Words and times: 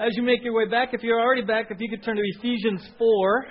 As 0.00 0.16
you 0.16 0.22
make 0.22 0.44
your 0.44 0.54
way 0.54 0.66
back, 0.66 0.90
if 0.92 1.02
you're 1.02 1.20
already 1.20 1.42
back, 1.42 1.72
if 1.72 1.78
you 1.80 1.90
could 1.90 2.04
turn 2.04 2.14
to 2.14 2.22
Ephesians 2.38 2.88
4. 2.98 3.46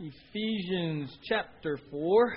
Ephesians 0.00 1.16
chapter 1.28 1.78
4. 1.92 2.36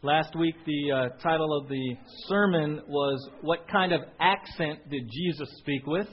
Last 0.00 0.34
week, 0.34 0.54
the 0.64 0.92
uh, 0.92 1.08
title 1.22 1.54
of 1.60 1.68
the 1.68 1.94
sermon 2.28 2.80
was 2.88 3.28
What 3.42 3.68
Kind 3.70 3.92
of 3.92 4.00
Accent 4.18 4.88
Did 4.88 5.10
Jesus 5.12 5.50
Speak 5.58 5.86
With? 5.86 6.08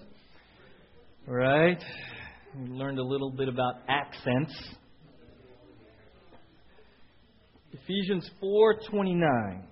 Right? 1.25 1.81
We 2.57 2.67
learned 2.67 2.99
a 2.99 3.05
little 3.05 3.31
bit 3.31 3.47
about 3.47 3.75
accents. 3.87 4.53
Ephesians 7.71 8.29
4:29. 8.43 9.63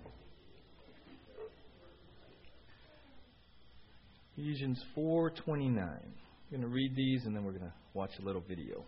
Ephesians 4.37 4.79
4:29. 4.95 5.79
I'm 5.79 6.11
going 6.51 6.61
to 6.61 6.67
read 6.67 6.95
these 6.95 7.25
and 7.25 7.35
then 7.35 7.43
we're 7.43 7.53
going 7.53 7.63
to 7.63 7.73
watch 7.95 8.11
a 8.19 8.21
little 8.21 8.43
video. 8.47 8.85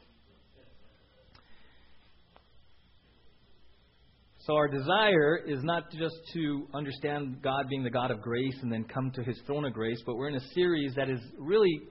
So 4.37 4.55
our 4.55 4.67
desire 4.67 5.37
is 5.47 5.63
not 5.63 5.91
just 5.91 6.15
to 6.33 6.67
understand 6.75 7.41
God 7.41 7.67
being 7.67 7.83
the 7.83 7.89
God 7.89 8.11
of 8.11 8.21
grace 8.21 8.57
and 8.61 8.71
then 8.71 8.83
come 8.83 9.09
to 9.15 9.23
his 9.23 9.41
throne 9.47 9.65
of 9.65 9.73
grace, 9.73 9.99
but 10.05 10.17
we're 10.17 10.29
in 10.29 10.35
a 10.35 10.53
series 10.53 10.93
that 10.95 11.09
is 11.09 11.19
really 11.39 11.81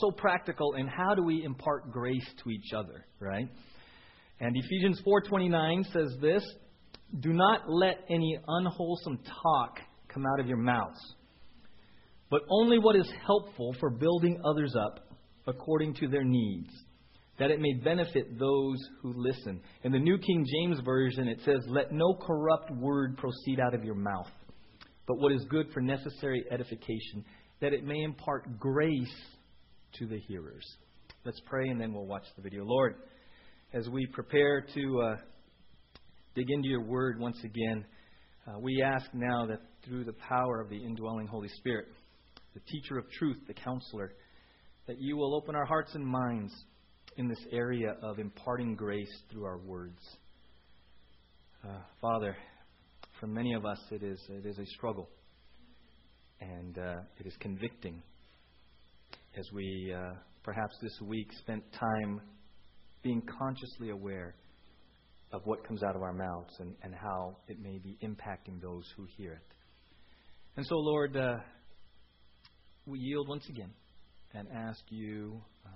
so 0.00 0.10
practical 0.10 0.74
in 0.74 0.86
how 0.86 1.14
do 1.14 1.22
we 1.22 1.42
impart 1.42 1.90
grace 1.90 2.28
to 2.44 2.50
each 2.50 2.74
other, 2.76 3.06
right? 3.20 3.48
And 4.38 4.54
Ephesians 4.54 5.00
4:29 5.00 5.84
says 5.92 6.14
this, 6.20 6.44
"Do 7.20 7.32
not 7.32 7.70
let 7.70 8.04
any 8.10 8.38
unwholesome 8.46 9.18
talk 9.42 9.80
come 10.08 10.26
out 10.34 10.40
of 10.40 10.46
your 10.46 10.58
mouths." 10.58 11.16
But 12.30 12.42
only 12.48 12.78
what 12.78 12.96
is 12.96 13.10
helpful 13.26 13.74
for 13.80 13.90
building 13.90 14.40
others 14.44 14.74
up 14.76 15.10
according 15.46 15.94
to 15.94 16.08
their 16.08 16.24
needs, 16.24 16.70
that 17.38 17.50
it 17.50 17.60
may 17.60 17.72
benefit 17.82 18.38
those 18.38 18.78
who 19.02 19.12
listen. 19.16 19.60
In 19.82 19.92
the 19.92 19.98
New 19.98 20.18
King 20.18 20.46
James 20.46 20.80
Version, 20.84 21.26
it 21.26 21.40
says, 21.44 21.60
Let 21.66 21.92
no 21.92 22.14
corrupt 22.14 22.70
word 22.70 23.16
proceed 23.16 23.58
out 23.60 23.74
of 23.74 23.84
your 23.84 23.94
mouth, 23.94 24.30
but 25.06 25.18
what 25.18 25.32
is 25.32 25.44
good 25.48 25.66
for 25.72 25.80
necessary 25.80 26.44
edification, 26.50 27.24
that 27.60 27.72
it 27.72 27.84
may 27.84 28.02
impart 28.02 28.58
grace 28.58 29.14
to 29.98 30.06
the 30.06 30.18
hearers. 30.28 30.64
Let's 31.24 31.40
pray 31.46 31.68
and 31.68 31.80
then 31.80 31.92
we'll 31.92 32.06
watch 32.06 32.24
the 32.36 32.42
video. 32.42 32.64
Lord, 32.64 32.94
as 33.72 33.88
we 33.88 34.06
prepare 34.06 34.64
to 34.74 35.00
uh, 35.02 35.16
dig 36.34 36.50
into 36.50 36.68
your 36.68 36.84
word 36.84 37.18
once 37.18 37.38
again, 37.44 37.84
uh, 38.46 38.58
we 38.58 38.82
ask 38.82 39.06
now 39.12 39.46
that 39.46 39.60
through 39.84 40.04
the 40.04 40.14
power 40.28 40.60
of 40.60 40.68
the 40.70 40.76
indwelling 40.76 41.26
Holy 41.26 41.48
Spirit, 41.48 41.88
the 42.54 42.60
teacher 42.60 42.98
of 42.98 43.10
truth, 43.10 43.38
the 43.46 43.54
counselor, 43.54 44.12
that 44.86 44.98
you 44.98 45.16
will 45.16 45.34
open 45.34 45.54
our 45.54 45.64
hearts 45.64 45.94
and 45.94 46.04
minds 46.04 46.52
in 47.16 47.28
this 47.28 47.44
area 47.52 47.96
of 48.02 48.18
imparting 48.18 48.74
grace 48.74 49.22
through 49.30 49.44
our 49.44 49.58
words. 49.58 50.00
Uh, 51.64 51.78
Father, 52.00 52.36
for 53.20 53.26
many 53.26 53.52
of 53.52 53.66
us, 53.66 53.78
it 53.90 54.02
is, 54.02 54.18
it 54.30 54.46
is 54.46 54.58
a 54.58 54.66
struggle, 54.66 55.08
and 56.40 56.78
uh, 56.78 56.96
it 57.18 57.26
is 57.26 57.34
convicting 57.40 58.02
as 59.38 59.46
we 59.52 59.94
uh, 59.96 60.14
perhaps 60.42 60.74
this 60.82 60.98
week 61.02 61.28
spent 61.40 61.62
time 61.72 62.20
being 63.02 63.22
consciously 63.38 63.90
aware 63.90 64.34
of 65.32 65.42
what 65.44 65.66
comes 65.66 65.82
out 65.82 65.94
of 65.94 66.02
our 66.02 66.12
mouths 66.12 66.52
and, 66.58 66.74
and 66.82 66.94
how 66.94 67.36
it 67.46 67.58
may 67.60 67.78
be 67.78 67.96
impacting 68.02 68.60
those 68.60 68.84
who 68.96 69.06
hear 69.16 69.34
it. 69.34 69.54
And 70.56 70.66
so, 70.66 70.74
Lord, 70.76 71.16
uh, 71.16 71.36
we 72.90 72.98
yield 72.98 73.28
once 73.28 73.48
again 73.48 73.70
and 74.34 74.48
ask 74.52 74.80
you 74.88 75.40
uh, 75.64 75.70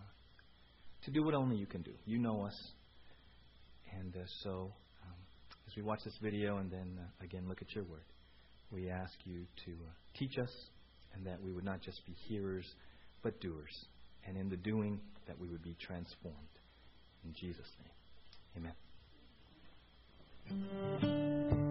to 1.04 1.10
do 1.10 1.22
what 1.22 1.34
only 1.34 1.56
you 1.56 1.66
can 1.66 1.82
do. 1.82 1.92
You 2.04 2.18
know 2.18 2.44
us. 2.44 2.56
And 3.98 4.14
uh, 4.16 4.26
so, 4.42 4.72
um, 5.04 5.14
as 5.68 5.76
we 5.76 5.82
watch 5.82 6.00
this 6.04 6.16
video 6.20 6.58
and 6.58 6.70
then 6.70 6.98
uh, 6.98 7.24
again 7.24 7.44
look 7.48 7.62
at 7.62 7.72
your 7.74 7.84
word, 7.84 8.04
we 8.70 8.90
ask 8.90 9.12
you 9.24 9.46
to 9.64 9.72
uh, 9.72 10.18
teach 10.18 10.38
us 10.38 10.50
and 11.14 11.24
that 11.26 11.40
we 11.42 11.52
would 11.52 11.64
not 11.64 11.80
just 11.80 12.04
be 12.06 12.12
hearers, 12.26 12.66
but 13.22 13.40
doers. 13.40 13.86
And 14.26 14.36
in 14.36 14.48
the 14.48 14.56
doing, 14.56 15.00
that 15.26 15.38
we 15.38 15.48
would 15.48 15.62
be 15.62 15.76
transformed. 15.80 16.36
In 17.24 17.32
Jesus' 17.32 17.70
name, 18.56 18.72
amen. 20.60 21.63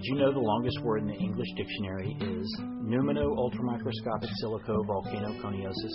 Did 0.00 0.14
you 0.14 0.14
know 0.14 0.32
the 0.32 0.40
longest 0.40 0.80
word 0.80 1.02
in 1.02 1.08
the 1.08 1.14
English 1.14 1.48
dictionary 1.58 2.16
is 2.22 2.60
pneumono 2.62 3.36
ultramicroscopic 3.36 4.30
silico 4.42 4.82
volcano 4.86 5.28
volcanoconiosis, 5.28 5.92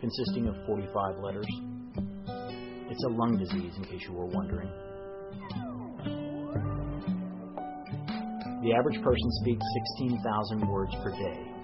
consisting 0.00 0.48
of 0.48 0.54
45 0.66 1.20
letters? 1.24 1.46
It's 2.90 3.04
a 3.04 3.08
lung 3.08 3.38
disease, 3.38 3.72
in 3.78 3.84
case 3.84 4.02
you 4.06 4.12
were 4.12 4.26
wondering. 4.26 4.68
The 8.62 8.74
average 8.76 9.00
person 9.02 9.30
speaks 9.40 9.64
16,000 9.96 10.68
words 10.68 10.94
per 11.02 11.10
day. 11.12 11.55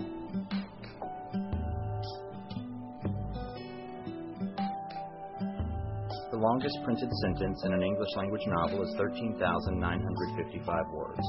Longest 6.39 6.79
printed 6.83 7.13
sentence 7.21 7.63
in 7.65 7.75
an 7.75 7.83
English 7.83 8.09
language 8.17 8.47
novel 8.47 8.83
is 8.83 8.95
13,955 8.97 10.89
words, 10.89 11.21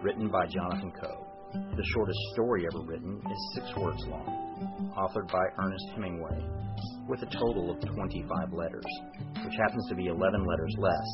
written 0.00 0.30
by 0.30 0.46
Jonathan 0.46 0.90
Coe. 0.96 1.26
The 1.52 1.84
shortest 1.92 2.18
story 2.32 2.64
ever 2.64 2.80
written 2.80 3.20
is 3.20 3.52
six 3.54 3.68
words 3.76 4.00
long, 4.08 4.24
authored 4.96 5.28
by 5.28 5.44
Ernest 5.60 5.84
Hemingway, 5.92 6.40
with 7.08 7.20
a 7.20 7.28
total 7.28 7.76
of 7.76 7.84
25 7.84 8.56
letters, 8.56 8.88
which 9.44 9.52
happens 9.60 9.84
to 9.90 9.94
be 9.94 10.06
11 10.06 10.46
letters 10.46 10.74
less 10.78 11.04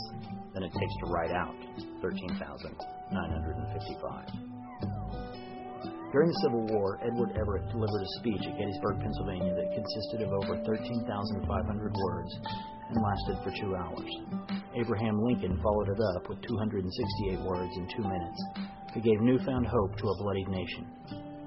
than 0.54 0.62
it 0.62 0.70
takes 0.70 0.96
to 1.02 1.10
write 1.10 1.34
out 1.34 1.58
13,955. 2.00 4.30
During 6.12 6.28
the 6.30 6.40
Civil 6.46 6.66
War, 6.70 7.00
Edward 7.02 7.32
Everett 7.34 7.66
delivered 7.68 8.00
a 8.00 8.06
speech 8.22 8.46
at 8.46 8.56
Gettysburg, 8.56 9.00
Pennsylvania 9.02 9.56
that 9.58 9.74
consisted 9.74 10.22
of 10.22 10.30
over 10.32 10.56
13,500 10.62 11.96
words 11.98 12.38
and 12.88 13.03
lasted 13.03 13.37
for 13.44 13.53
two 13.60 13.76
hours. 13.76 14.10
Abraham 14.76 15.21
Lincoln 15.22 15.60
followed 15.62 15.88
it 15.88 16.00
up 16.16 16.28
with 16.28 16.41
268 16.43 17.41
words 17.44 17.72
in 17.76 17.88
two 17.97 18.03
minutes 18.03 18.41
that 18.94 19.04
gave 19.04 19.21
newfound 19.21 19.66
hope 19.66 19.97
to 19.97 20.09
a 20.09 20.16
bloodied 20.22 20.49
nation 20.49 20.87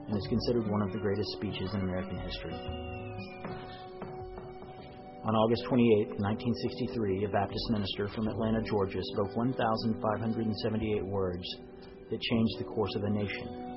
and 0.08 0.18
is 0.18 0.28
considered 0.28 0.70
one 0.70 0.82
of 0.82 0.92
the 0.92 1.00
greatest 1.00 1.30
speeches 1.38 1.74
in 1.74 1.82
American 1.82 2.18
history. 2.18 2.54
On 5.24 5.36
August 5.36 5.64
28, 5.70 6.18
1963, 6.18 7.26
a 7.26 7.30
Baptist 7.30 7.70
minister 7.70 8.08
from 8.10 8.28
Atlanta, 8.28 8.62
Georgia, 8.64 9.00
spoke 9.14 9.36
1,578 9.38 11.06
words 11.06 11.46
that 12.10 12.20
changed 12.20 12.54
the 12.58 12.66
course 12.66 12.94
of 12.96 13.04
a 13.04 13.10
nation. 13.10 13.72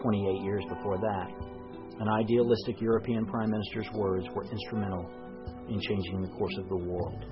28 0.00 0.42
years 0.44 0.64
before 0.68 0.98
that, 0.98 1.55
an 1.98 2.08
idealistic 2.08 2.80
European 2.80 3.24
prime 3.24 3.50
minister's 3.50 3.90
words 3.94 4.26
were 4.34 4.44
instrumental 4.44 5.10
in 5.68 5.80
changing 5.80 6.22
the 6.22 6.28
course 6.28 6.56
of 6.58 6.68
the 6.68 6.76
world. 6.76 7.24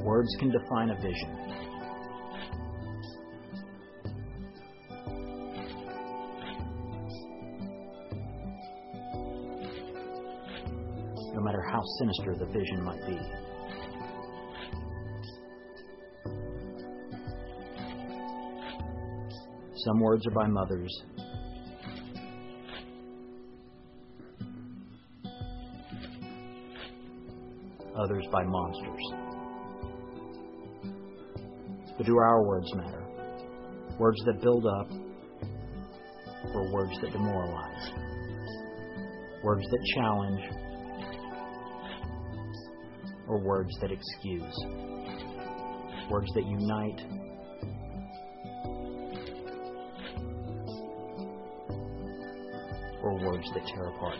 Words 0.00 0.28
can 0.38 0.50
define 0.50 0.90
a 0.90 0.94
vision. 0.96 1.48
No 11.34 11.42
matter 11.42 11.62
how 11.70 11.82
sinister 11.98 12.34
the 12.34 12.46
vision 12.46 12.82
might 12.82 13.06
be. 13.06 13.18
Some 19.84 20.00
words 20.00 20.26
are 20.26 20.32
by 20.32 20.48
mothers. 20.48 21.02
Others 27.96 28.26
by 28.32 28.42
monsters. 28.44 29.02
But 31.96 32.06
do 32.06 32.16
our 32.16 32.44
words 32.44 32.74
matter? 32.74 33.04
Words 33.98 34.20
that 34.26 34.42
build 34.42 34.66
up 34.66 34.90
or 36.54 36.72
words 36.72 36.92
that 37.00 37.12
demoralize? 37.12 37.90
Words 39.44 39.64
that 39.70 39.84
challenge 39.94 40.40
or 43.28 43.40
words 43.44 43.70
that 43.80 43.92
excuse? 43.92 44.54
Words 46.10 46.32
that 46.34 46.46
unite 46.46 47.17
or 53.08 53.14
words 53.14 53.48
that 53.54 53.66
tear 53.66 53.86
apart? 53.86 54.18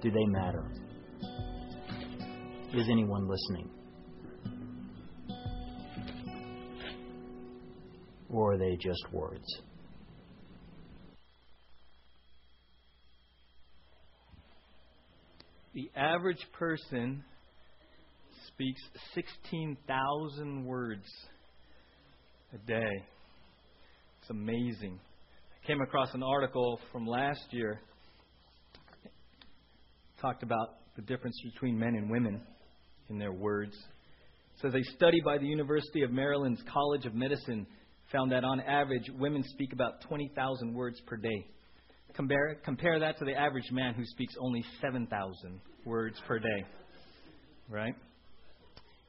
Do 0.00 0.10
they 0.10 0.24
matter? 0.26 0.64
Is 2.74 2.88
anyone 2.90 3.28
listening? 3.28 3.70
Or 8.28 8.54
are 8.54 8.58
they 8.58 8.76
just 8.80 9.04
words? 9.12 9.46
The 15.74 15.90
average 15.94 16.44
person 16.58 17.22
speaks 18.48 18.80
16,000 19.14 20.64
words 20.64 21.06
a 22.52 22.58
day. 22.66 23.04
It's 24.22 24.30
amazing. 24.30 25.00
I 25.52 25.66
came 25.66 25.80
across 25.80 26.14
an 26.14 26.22
article 26.22 26.78
from 26.92 27.08
last 27.08 27.42
year 27.50 27.80
talked 30.20 30.44
about 30.44 30.76
the 30.94 31.02
difference 31.02 31.36
between 31.52 31.76
men 31.76 31.96
and 31.96 32.08
women 32.08 32.40
in 33.10 33.18
their 33.18 33.32
words. 33.32 33.74
It 33.74 34.62
says 34.62 34.74
a 34.74 34.94
study 34.94 35.20
by 35.24 35.38
the 35.38 35.46
University 35.46 36.02
of 36.02 36.12
Maryland's 36.12 36.62
College 36.72 37.04
of 37.04 37.14
Medicine 37.14 37.66
found 38.12 38.30
that 38.30 38.44
on 38.44 38.60
average 38.60 39.10
women 39.18 39.42
speak 39.54 39.72
about 39.72 40.02
20,000 40.02 40.72
words 40.72 41.00
per 41.04 41.16
day. 41.16 41.48
Compare, 42.14 42.58
compare 42.64 43.00
that 43.00 43.18
to 43.18 43.24
the 43.24 43.34
average 43.34 43.72
man 43.72 43.94
who 43.94 44.04
speaks 44.04 44.34
only 44.38 44.64
7,000 44.80 45.60
words 45.84 46.16
per 46.28 46.38
day. 46.38 46.64
Right? 47.68 47.96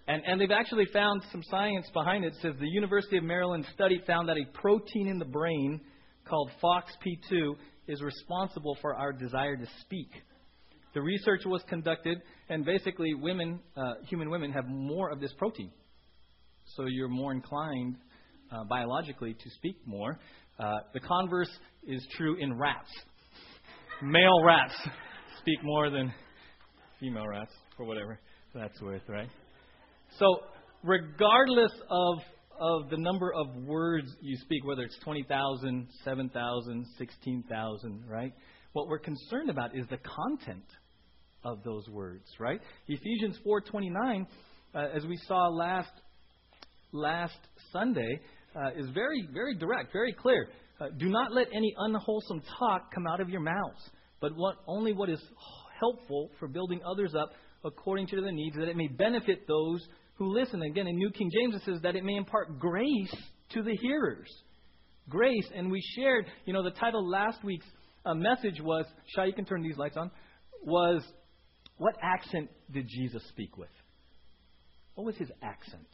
And, 0.08 0.22
and 0.26 0.40
they've 0.40 0.52
actually 0.52 0.86
found 0.92 1.24
some 1.32 1.42
science 1.50 1.88
behind 1.94 2.26
it. 2.26 2.34
It 2.34 2.42
says 2.42 2.54
the 2.60 2.68
University 2.68 3.18
of 3.18 3.24
Maryland 3.24 3.66
study 3.74 4.02
found 4.06 4.28
that 4.28 4.38
a 4.38 4.46
protein 4.60 5.08
in 5.08 5.18
the 5.18 5.26
brain 5.26 5.80
called 6.28 6.52
FOXP2 6.62 7.56
is 7.88 8.02
responsible 8.02 8.78
for 8.82 8.96
our 8.96 9.14
desire 9.14 9.56
to 9.56 9.66
speak. 9.82 10.10
The 10.94 11.02
research 11.02 11.42
was 11.46 11.62
conducted, 11.68 12.22
and 12.50 12.64
basically, 12.64 13.14
women, 13.16 13.60
uh, 13.76 13.94
human 14.08 14.30
women, 14.30 14.52
have 14.52 14.68
more 14.68 15.10
of 15.10 15.20
this 15.20 15.34
protein. 15.38 15.72
So 16.76 16.86
you're 16.88 17.10
more 17.10 17.32
inclined 17.32 17.96
uh, 18.52 18.64
biologically 18.70 19.34
to 19.34 19.50
speak 19.52 19.78
more. 19.86 20.20
Uh, 20.60 20.80
the 20.94 21.00
converse 21.00 21.50
is 21.88 22.06
true 22.16 22.38
in 22.40 22.58
rats. 22.58 22.92
Male 24.04 24.44
rats 24.44 24.74
speak 25.40 25.60
more 25.64 25.90
than 25.90 26.14
female 27.00 27.28
rats, 27.28 27.52
for 27.76 27.86
whatever 27.86 28.20
that's 28.54 28.80
worth, 28.82 29.02
right? 29.10 29.30
So, 30.19 30.42
regardless 30.83 31.71
of 31.89 32.19
of 32.60 32.89
the 32.92 32.98
number 32.98 33.33
of 33.33 33.48
words 33.65 34.07
you 34.21 34.38
speak, 34.38 34.63
whether 34.63 34.83
it's 34.83 34.98
20,000, 35.04 35.88
7,000, 36.04 36.86
16,000, 37.00 38.04
right? 38.07 38.31
What 38.74 38.88
we're 38.88 39.00
concerned 39.00 39.50
about 39.50 39.75
is 39.75 39.86
the 39.89 39.98
content 39.98 40.63
of 41.44 41.63
those 41.63 41.89
words, 41.89 42.24
right? 42.39 42.62
Ephesians 42.88 43.39
4:29, 43.45 44.27
uh, 44.75 44.88
as 44.95 45.06
we 45.06 45.18
saw 45.27 45.48
last 45.48 45.92
last 46.92 47.39
Sunday, 47.71 48.19
uh, 48.56 48.69
is 48.75 48.89
very 48.92 49.27
very 49.33 49.56
direct, 49.56 49.92
very 49.92 50.13
clear. 50.13 50.48
Uh, 50.80 50.89
Do 50.98 51.09
not 51.09 51.33
let 51.33 51.48
any 51.56 51.74
unwholesome 51.77 52.42
talk 52.59 52.94
come 52.94 53.07
out 53.07 53.19
of 53.19 53.30
your 53.30 53.42
mouths, 53.42 53.89
but 54.21 54.31
what 54.36 54.57
only 54.68 54.94
what 54.94 55.09
is 55.09 55.21
helpful 55.80 56.30
for 56.39 56.48
building 56.48 56.81
others 56.86 57.16
up 57.16 57.31
according 57.66 58.07
to 58.07 58.21
their 58.21 58.31
needs, 58.31 58.56
that 58.57 58.68
it 58.68 58.75
may 58.75 58.88
benefit 58.88 59.48
those 59.48 59.86
who 60.15 60.33
listen. 60.33 60.62
Again, 60.62 60.88
in 60.88 60.95
New 60.95 61.12
King 61.12 61.30
James 61.33 61.56
it 61.56 61.62
says 61.65 61.81
that 61.83 61.95
it 61.95 62.04
may 62.04 62.15
impart 62.15 62.60
grace 62.60 63.15
to 63.51 63.63
the 63.63 63.75
hearers. 63.75 64.30
Grace, 65.10 65.48
and 65.56 65.71
we 65.71 65.81
shared, 65.95 66.25
you 66.45 66.54
know, 66.54 66.63
the 66.63 66.71
title 66.71 67.07
last 67.10 67.44
week's 67.44 67.65
uh, 68.06 68.13
message 68.13 68.62
was, 68.62 68.86
Shai, 69.15 69.25
you 69.25 69.33
can 69.33 69.45
turn 69.45 69.62
these 69.62 69.77
lights 69.77 69.98
on, 69.98 70.12
was 70.63 71.04
what 71.77 71.95
accent 72.01 72.50
did 72.71 72.88
Jesus 72.88 73.21
speak 73.30 73.57
with? 73.57 73.69
What 74.95 75.06
was 75.06 75.18
his 75.18 75.30
accent? 75.42 75.88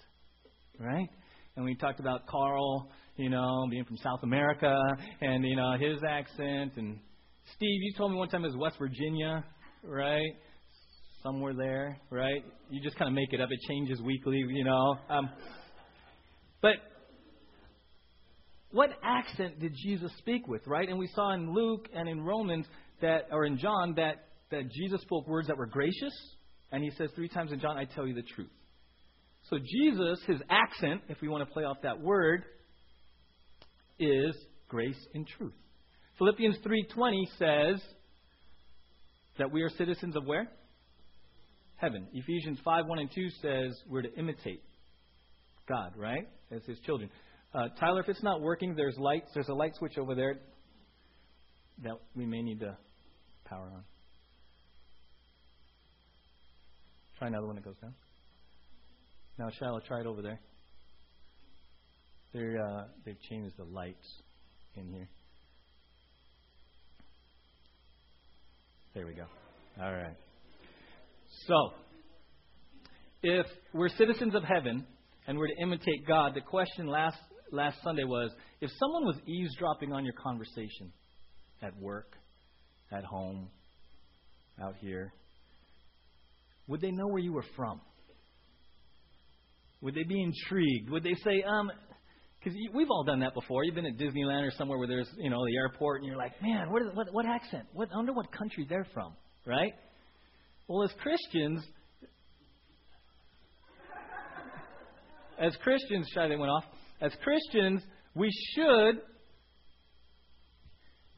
Right? 0.79 1.09
And 1.55 1.65
we 1.65 1.75
talked 1.75 1.99
about 1.99 2.27
Carl, 2.27 2.89
you 3.17 3.29
know, 3.29 3.65
being 3.69 3.85
from 3.85 3.97
South 3.97 4.19
America, 4.23 4.77
and, 5.21 5.43
you 5.43 5.55
know, 5.55 5.73
his 5.79 5.99
accent. 6.07 6.73
And 6.77 6.99
Steve, 7.55 7.81
you 7.81 7.93
told 7.97 8.11
me 8.11 8.17
one 8.17 8.29
time 8.29 8.43
it 8.43 8.49
was 8.49 8.57
West 8.57 8.77
Virginia, 8.77 9.43
right? 9.83 10.31
Somewhere 11.23 11.53
there, 11.53 11.97
right? 12.09 12.43
You 12.69 12.81
just 12.81 12.97
kind 12.97 13.09
of 13.09 13.13
make 13.13 13.33
it 13.33 13.41
up. 13.41 13.49
It 13.51 13.59
changes 13.67 14.01
weekly, 14.01 14.37
you 14.37 14.63
know. 14.63 14.95
Um, 15.09 15.29
but 16.61 16.75
what 18.71 18.91
accent 19.03 19.59
did 19.59 19.73
Jesus 19.83 20.11
speak 20.19 20.47
with, 20.47 20.65
right? 20.65 20.87
And 20.87 20.97
we 20.97 21.07
saw 21.07 21.33
in 21.33 21.53
Luke 21.53 21.87
and 21.93 22.07
in 22.07 22.21
Romans 22.21 22.65
that, 23.01 23.27
or 23.31 23.45
in 23.45 23.57
John, 23.57 23.95
that 23.95 24.25
that 24.51 24.71
Jesus 24.71 25.01
spoke 25.01 25.27
words 25.27 25.47
that 25.47 25.57
were 25.57 25.67
gracious, 25.67 26.13
and 26.71 26.83
he 26.83 26.91
says 26.91 27.09
three 27.15 27.29
times 27.29 27.51
in 27.51 27.59
John, 27.59 27.77
I 27.77 27.85
tell 27.85 28.07
you 28.07 28.13
the 28.13 28.23
truth. 28.23 28.49
So 29.49 29.57
Jesus, 29.57 30.19
his 30.27 30.41
accent, 30.49 31.01
if 31.07 31.21
we 31.21 31.27
want 31.27 31.47
to 31.47 31.53
play 31.53 31.63
off 31.63 31.77
that 31.83 31.99
word, 31.99 32.43
is 33.99 34.35
grace 34.67 34.99
and 35.13 35.27
truth. 35.27 35.53
Philippians 36.17 36.57
3:20 36.59 37.25
says 37.37 37.81
that 39.37 39.51
we 39.51 39.61
are 39.61 39.69
citizens 39.69 40.15
of 40.15 40.25
where? 40.25 40.49
Heaven. 41.79 42.07
Ephesians 42.13 42.59
5 42.63 42.85
1 42.87 42.99
and 42.99 43.09
2 43.13 43.29
says 43.41 43.79
we're 43.87 44.01
to 44.01 44.13
imitate 44.15 44.61
God, 45.67 45.93
right? 45.95 46.27
As 46.51 46.61
his 46.65 46.77
children. 46.79 47.09
Uh, 47.53 47.69
Tyler, 47.79 48.01
if 48.01 48.09
it's 48.09 48.21
not 48.21 48.41
working, 48.41 48.75
there's 48.75 48.97
lights. 48.97 49.29
There's 49.33 49.47
a 49.47 49.53
light 49.53 49.75
switch 49.75 49.97
over 49.97 50.13
there 50.13 50.39
that 51.83 51.93
we 52.15 52.25
may 52.25 52.41
need 52.41 52.59
to 52.59 52.77
power 53.45 53.71
on. 53.73 53.83
Try 57.17 57.27
another 57.27 57.47
one 57.47 57.55
that 57.55 57.65
goes 57.65 57.77
down. 57.81 57.93
Now, 59.37 59.49
Shiloh, 59.57 59.79
try 59.87 60.01
it 60.01 60.05
over 60.05 60.21
there. 60.21 60.39
They're, 62.33 62.61
uh, 62.61 62.83
they've 63.05 63.21
changed 63.29 63.55
the 63.57 63.63
lights 63.63 64.07
in 64.75 64.87
here. 64.89 65.07
There 68.93 69.05
we 69.05 69.13
go. 69.13 69.25
All 69.81 69.93
right. 69.93 70.15
So, 71.49 71.71
if 73.23 73.47
we're 73.73 73.89
citizens 73.89 74.35
of 74.35 74.43
heaven 74.43 74.85
and 75.25 75.35
we're 75.35 75.47
to 75.47 75.63
imitate 75.63 76.05
God, 76.07 76.35
the 76.35 76.41
question 76.41 76.85
last 76.85 77.17
last 77.51 77.77
Sunday 77.83 78.03
was 78.03 78.29
if 78.61 78.69
someone 78.79 79.05
was 79.05 79.15
eavesdropping 79.25 79.91
on 79.91 80.05
your 80.05 80.13
conversation 80.13 80.93
at 81.63 81.75
work, 81.81 82.13
at 82.91 83.03
home, 83.03 83.49
out 84.61 84.75
here, 84.79 85.11
would 86.67 86.81
they 86.81 86.91
know 86.91 87.07
where 87.07 87.17
you 87.17 87.33
were 87.33 87.45
from? 87.55 87.81
Would 89.81 89.95
they 89.95 90.03
be 90.03 90.21
intrigued? 90.21 90.91
Would 90.91 91.03
they 91.03 91.15
say, 91.25 91.41
um, 91.41 91.71
because 92.37 92.55
we've 92.75 92.91
all 92.91 93.03
done 93.03 93.21
that 93.21 93.33
before. 93.33 93.63
You've 93.63 93.73
been 93.73 93.87
at 93.87 93.97
Disneyland 93.97 94.47
or 94.47 94.51
somewhere 94.51 94.77
where 94.77 94.87
there's, 94.87 95.09
you 95.17 95.31
know, 95.31 95.43
the 95.47 95.55
airport, 95.55 96.01
and 96.01 96.07
you're 96.07 96.15
like, 96.15 96.39
man, 96.43 96.69
what, 96.69 96.83
is, 96.83 96.89
what, 96.93 97.07
what 97.11 97.25
accent? 97.25 97.65
What, 97.73 97.89
I 97.91 97.95
wonder 97.95 98.13
what 98.13 98.31
country 98.31 98.67
they're 98.69 98.87
from, 98.93 99.13
right? 99.47 99.73
Well, 100.69 100.83
as 100.83 100.91
Christians, 101.01 101.65
as 105.37 105.53
Christians, 105.63 106.07
Shai 106.13 106.29
they 106.29 106.37
went 106.37 106.51
off. 106.51 106.63
As 107.01 107.11
Christians, 107.23 107.81
we 108.15 108.29
should 108.55 109.01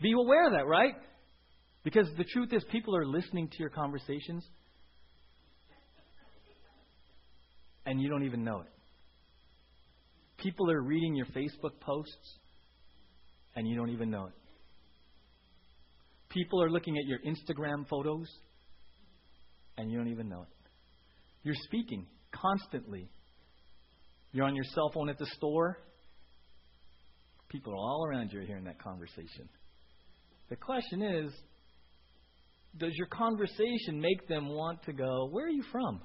be 0.01 0.13
aware 0.13 0.47
of 0.47 0.53
that, 0.53 0.65
right? 0.65 0.95
Because 1.83 2.07
the 2.17 2.23
truth 2.23 2.53
is, 2.53 2.63
people 2.71 2.95
are 2.95 3.05
listening 3.05 3.49
to 3.49 3.57
your 3.59 3.69
conversations. 3.69 4.43
and 7.85 8.01
you 8.01 8.09
don't 8.09 8.23
even 8.23 8.43
know 8.43 8.61
it. 8.61 8.67
People 10.37 10.71
are 10.71 10.81
reading 10.81 11.15
your 11.15 11.25
Facebook 11.27 11.79
posts 11.79 12.37
and 13.55 13.67
you 13.67 13.75
don't 13.75 13.89
even 13.89 14.09
know 14.09 14.25
it. 14.25 14.33
People 16.29 16.63
are 16.63 16.69
looking 16.69 16.97
at 16.97 17.05
your 17.05 17.19
Instagram 17.19 17.87
photos 17.87 18.27
and 19.81 19.91
you 19.91 19.97
don't 19.97 20.09
even 20.09 20.29
know 20.29 20.43
it. 20.43 20.69
You're 21.43 21.55
speaking 21.63 22.05
constantly. 22.31 23.09
You're 24.31 24.45
on 24.45 24.55
your 24.55 24.65
cell 24.75 24.91
phone 24.93 25.09
at 25.09 25.17
the 25.17 25.25
store. 25.37 25.79
People 27.49 27.73
are 27.73 27.77
all 27.77 28.05
around 28.07 28.31
you 28.31 28.39
are 28.39 28.45
hearing 28.45 28.65
that 28.65 28.79
conversation. 28.79 29.49
The 30.49 30.55
question 30.55 31.01
is 31.01 31.31
does 32.77 32.93
your 32.95 33.07
conversation 33.07 33.99
make 33.99 34.27
them 34.29 34.49
want 34.49 34.83
to 34.83 34.93
go, 34.93 35.27
Where 35.31 35.45
are 35.45 35.49
you 35.49 35.63
from? 35.71 36.01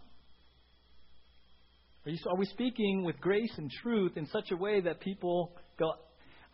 Are, 2.07 2.11
you, 2.11 2.19
are 2.29 2.37
we 2.37 2.47
speaking 2.47 3.05
with 3.05 3.21
grace 3.21 3.53
and 3.57 3.71
truth 3.83 4.17
in 4.17 4.27
such 4.27 4.51
a 4.53 4.57
way 4.57 4.81
that 4.81 5.01
people 5.01 5.53
go, 5.79 5.93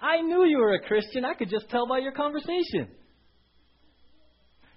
I 0.00 0.21
knew 0.21 0.45
you 0.45 0.59
were 0.59 0.75
a 0.75 0.81
Christian. 0.81 1.25
I 1.25 1.35
could 1.35 1.50
just 1.50 1.69
tell 1.71 1.87
by 1.87 1.99
your 1.99 2.12
conversation. 2.12 2.88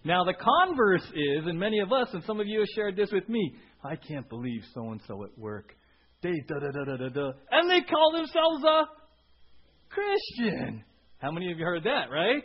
Now, 0.06 0.24
the 0.24 0.36
converse 0.36 1.04
is, 1.04 1.48
and 1.48 1.60
many 1.60 1.80
of 1.80 1.92
us, 1.92 2.08
and 2.14 2.24
some 2.26 2.40
of 2.40 2.46
you 2.46 2.60
have 2.60 2.68
shared 2.76 2.96
this 2.96 3.12
with 3.12 3.28
me, 3.28 3.56
I 3.84 3.96
can't 3.96 4.30
believe 4.30 4.62
so 4.76 4.92
and 4.92 5.02
so 5.08 5.24
at 5.24 5.36
work. 5.36 5.74
They 6.22 6.32
da 6.48 6.60
da 6.60 6.72
da 6.72 6.86
da 6.86 6.98
da 6.98 7.10
da. 7.10 7.32
And 7.50 7.70
they 7.70 7.82
call 7.82 8.12
themselves 8.14 8.64
a 8.64 8.84
Christian. 9.90 10.84
How 11.18 11.32
many 11.32 11.52
of 11.52 11.58
you 11.58 11.66
heard 11.66 11.86
that, 11.86 12.12
right? 12.12 12.44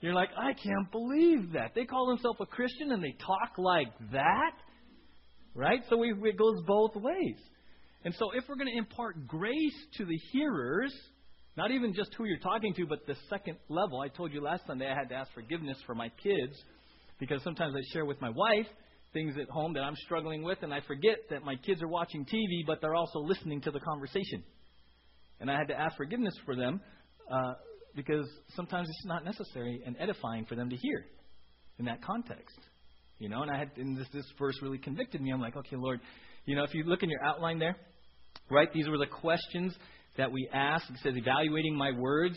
You're 0.00 0.14
like, 0.14 0.30
I 0.36 0.52
can't 0.54 0.90
believe 0.90 1.52
that. 1.52 1.72
They 1.76 1.84
call 1.84 2.08
themselves 2.08 2.38
a 2.40 2.46
Christian 2.46 2.90
and 2.90 3.02
they 3.02 3.14
talk 3.24 3.58
like 3.58 3.92
that? 4.12 4.54
Right? 5.54 5.80
So 5.88 5.98
we, 5.98 6.12
it 6.12 6.36
goes 6.36 6.62
both 6.66 6.96
ways. 6.96 7.38
And 8.04 8.12
so 8.14 8.30
if 8.34 8.44
we're 8.48 8.56
going 8.56 8.72
to 8.72 8.78
impart 8.78 9.28
grace 9.28 9.86
to 9.98 10.04
the 10.04 10.18
hearers, 10.32 10.94
not 11.56 11.70
even 11.70 11.94
just 11.94 12.12
who 12.14 12.24
you're 12.24 12.38
talking 12.38 12.74
to, 12.74 12.86
but 12.86 13.06
the 13.06 13.16
second 13.30 13.56
level. 13.68 14.00
I 14.00 14.08
told 14.08 14.32
you 14.32 14.40
last 14.40 14.66
Sunday 14.66 14.88
I 14.90 14.96
had 14.96 15.08
to 15.10 15.14
ask 15.14 15.32
forgiveness 15.32 15.78
for 15.86 15.94
my 15.94 16.08
kids 16.22 16.56
because 17.18 17.42
sometimes 17.42 17.74
I 17.76 17.80
share 17.92 18.04
with 18.04 18.20
my 18.20 18.30
wife 18.30 18.66
things 19.12 19.34
at 19.40 19.48
home 19.48 19.72
that 19.74 19.80
I'm 19.80 19.96
struggling 19.96 20.42
with, 20.42 20.58
and 20.62 20.72
I 20.72 20.80
forget 20.86 21.16
that 21.30 21.42
my 21.42 21.56
kids 21.56 21.82
are 21.82 21.88
watching 21.88 22.24
TV, 22.24 22.66
but 22.66 22.80
they're 22.80 22.94
also 22.94 23.20
listening 23.20 23.60
to 23.62 23.70
the 23.70 23.80
conversation. 23.80 24.42
And 25.40 25.50
I 25.50 25.56
had 25.56 25.68
to 25.68 25.78
ask 25.78 25.96
forgiveness 25.96 26.34
for 26.44 26.54
them 26.56 26.80
uh, 27.30 27.54
because 27.94 28.28
sometimes 28.54 28.88
it's 28.88 29.06
not 29.06 29.24
necessary 29.24 29.82
and 29.86 29.96
edifying 29.98 30.44
for 30.44 30.56
them 30.56 30.68
to 30.70 30.76
hear 30.76 31.06
in 31.78 31.86
that 31.86 32.02
context. 32.02 32.58
You 33.18 33.28
know, 33.28 33.42
and 33.42 33.50
I 33.50 33.58
had, 33.58 33.70
and 33.76 33.96
this, 33.96 34.06
this 34.12 34.24
verse 34.38 34.56
really 34.62 34.78
convicted 34.78 35.20
me. 35.20 35.32
I'm 35.32 35.40
like, 35.40 35.56
okay, 35.56 35.76
Lord, 35.76 36.00
you 36.44 36.54
know, 36.54 36.64
if 36.64 36.74
you 36.74 36.84
look 36.84 37.02
in 37.02 37.10
your 37.10 37.24
outline 37.24 37.58
there, 37.58 37.76
right, 38.50 38.72
these 38.72 38.88
were 38.88 38.98
the 38.98 39.06
questions 39.06 39.74
that 40.16 40.30
we 40.30 40.48
ask. 40.52 40.88
It 40.90 40.96
says, 41.02 41.14
evaluating 41.16 41.76
my 41.76 41.90
words, 41.92 42.36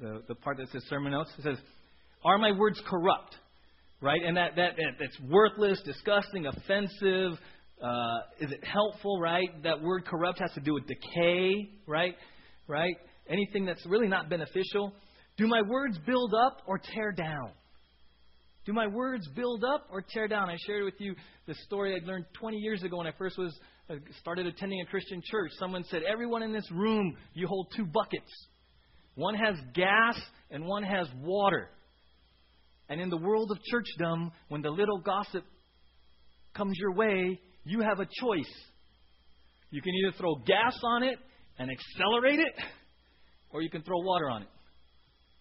the, 0.00 0.22
the 0.28 0.34
part 0.34 0.56
that 0.58 0.68
says 0.72 0.82
sermon 0.88 1.12
notes. 1.12 1.30
It 1.38 1.42
says, 1.42 1.58
are 2.24 2.38
my 2.38 2.52
words 2.52 2.80
corrupt? 2.88 3.36
Right? 4.00 4.20
And 4.24 4.36
that, 4.36 4.56
that, 4.56 4.76
that 4.76 4.92
that's 4.98 5.18
worthless, 5.30 5.80
disgusting, 5.84 6.46
offensive. 6.46 7.38
Uh, 7.82 8.18
is 8.40 8.50
it 8.50 8.62
helpful, 8.64 9.20
right? 9.20 9.62
That 9.62 9.82
word 9.82 10.04
corrupt 10.06 10.40
has 10.40 10.52
to 10.52 10.60
do 10.60 10.74
with 10.74 10.84
decay, 10.86 11.70
right? 11.86 12.14
Right? 12.66 12.96
Anything 13.28 13.66
that's 13.66 13.84
really 13.86 14.08
not 14.08 14.28
beneficial. 14.28 14.92
Do 15.36 15.46
my 15.46 15.62
words 15.68 15.98
build 16.06 16.32
up 16.34 16.62
or 16.66 16.78
tear 16.78 17.12
down? 17.12 17.50
Do 18.64 18.72
my 18.72 18.86
words 18.86 19.28
build 19.34 19.64
up 19.64 19.88
or 19.90 20.02
tear 20.02 20.28
down? 20.28 20.48
I 20.48 20.56
shared 20.66 20.84
with 20.84 20.94
you 20.98 21.14
the 21.46 21.54
story 21.66 21.94
I 21.94 22.06
learned 22.06 22.24
20 22.40 22.56
years 22.56 22.82
ago 22.82 22.98
when 22.98 23.06
I 23.06 23.12
first 23.18 23.36
was 23.36 23.54
uh, 23.90 23.96
started 24.20 24.46
attending 24.46 24.80
a 24.80 24.86
Christian 24.86 25.20
church. 25.22 25.50
Someone 25.58 25.84
said, 25.84 26.02
"Everyone 26.10 26.42
in 26.42 26.52
this 26.52 26.70
room, 26.70 27.16
you 27.34 27.46
hold 27.46 27.70
two 27.76 27.84
buckets. 27.84 28.30
One 29.16 29.34
has 29.34 29.56
gas 29.74 30.18
and 30.50 30.64
one 30.64 30.82
has 30.82 31.06
water." 31.20 31.68
And 32.88 33.00
in 33.00 33.08
the 33.08 33.16
world 33.16 33.50
of 33.50 33.58
churchdom, 33.72 34.30
when 34.48 34.62
the 34.62 34.70
little 34.70 34.98
gossip 34.98 35.44
comes 36.54 36.76
your 36.78 36.94
way, 36.94 37.40
you 37.64 37.80
have 37.80 38.00
a 38.00 38.06
choice. 38.20 38.52
You 39.70 39.82
can 39.82 39.92
either 39.94 40.16
throw 40.18 40.36
gas 40.36 40.78
on 40.84 41.02
it 41.02 41.18
and 41.58 41.70
accelerate 41.70 42.40
it, 42.40 42.54
or 43.50 43.62
you 43.62 43.70
can 43.70 43.82
throw 43.82 43.98
water 43.98 44.28
on 44.28 44.42
it 44.42 44.48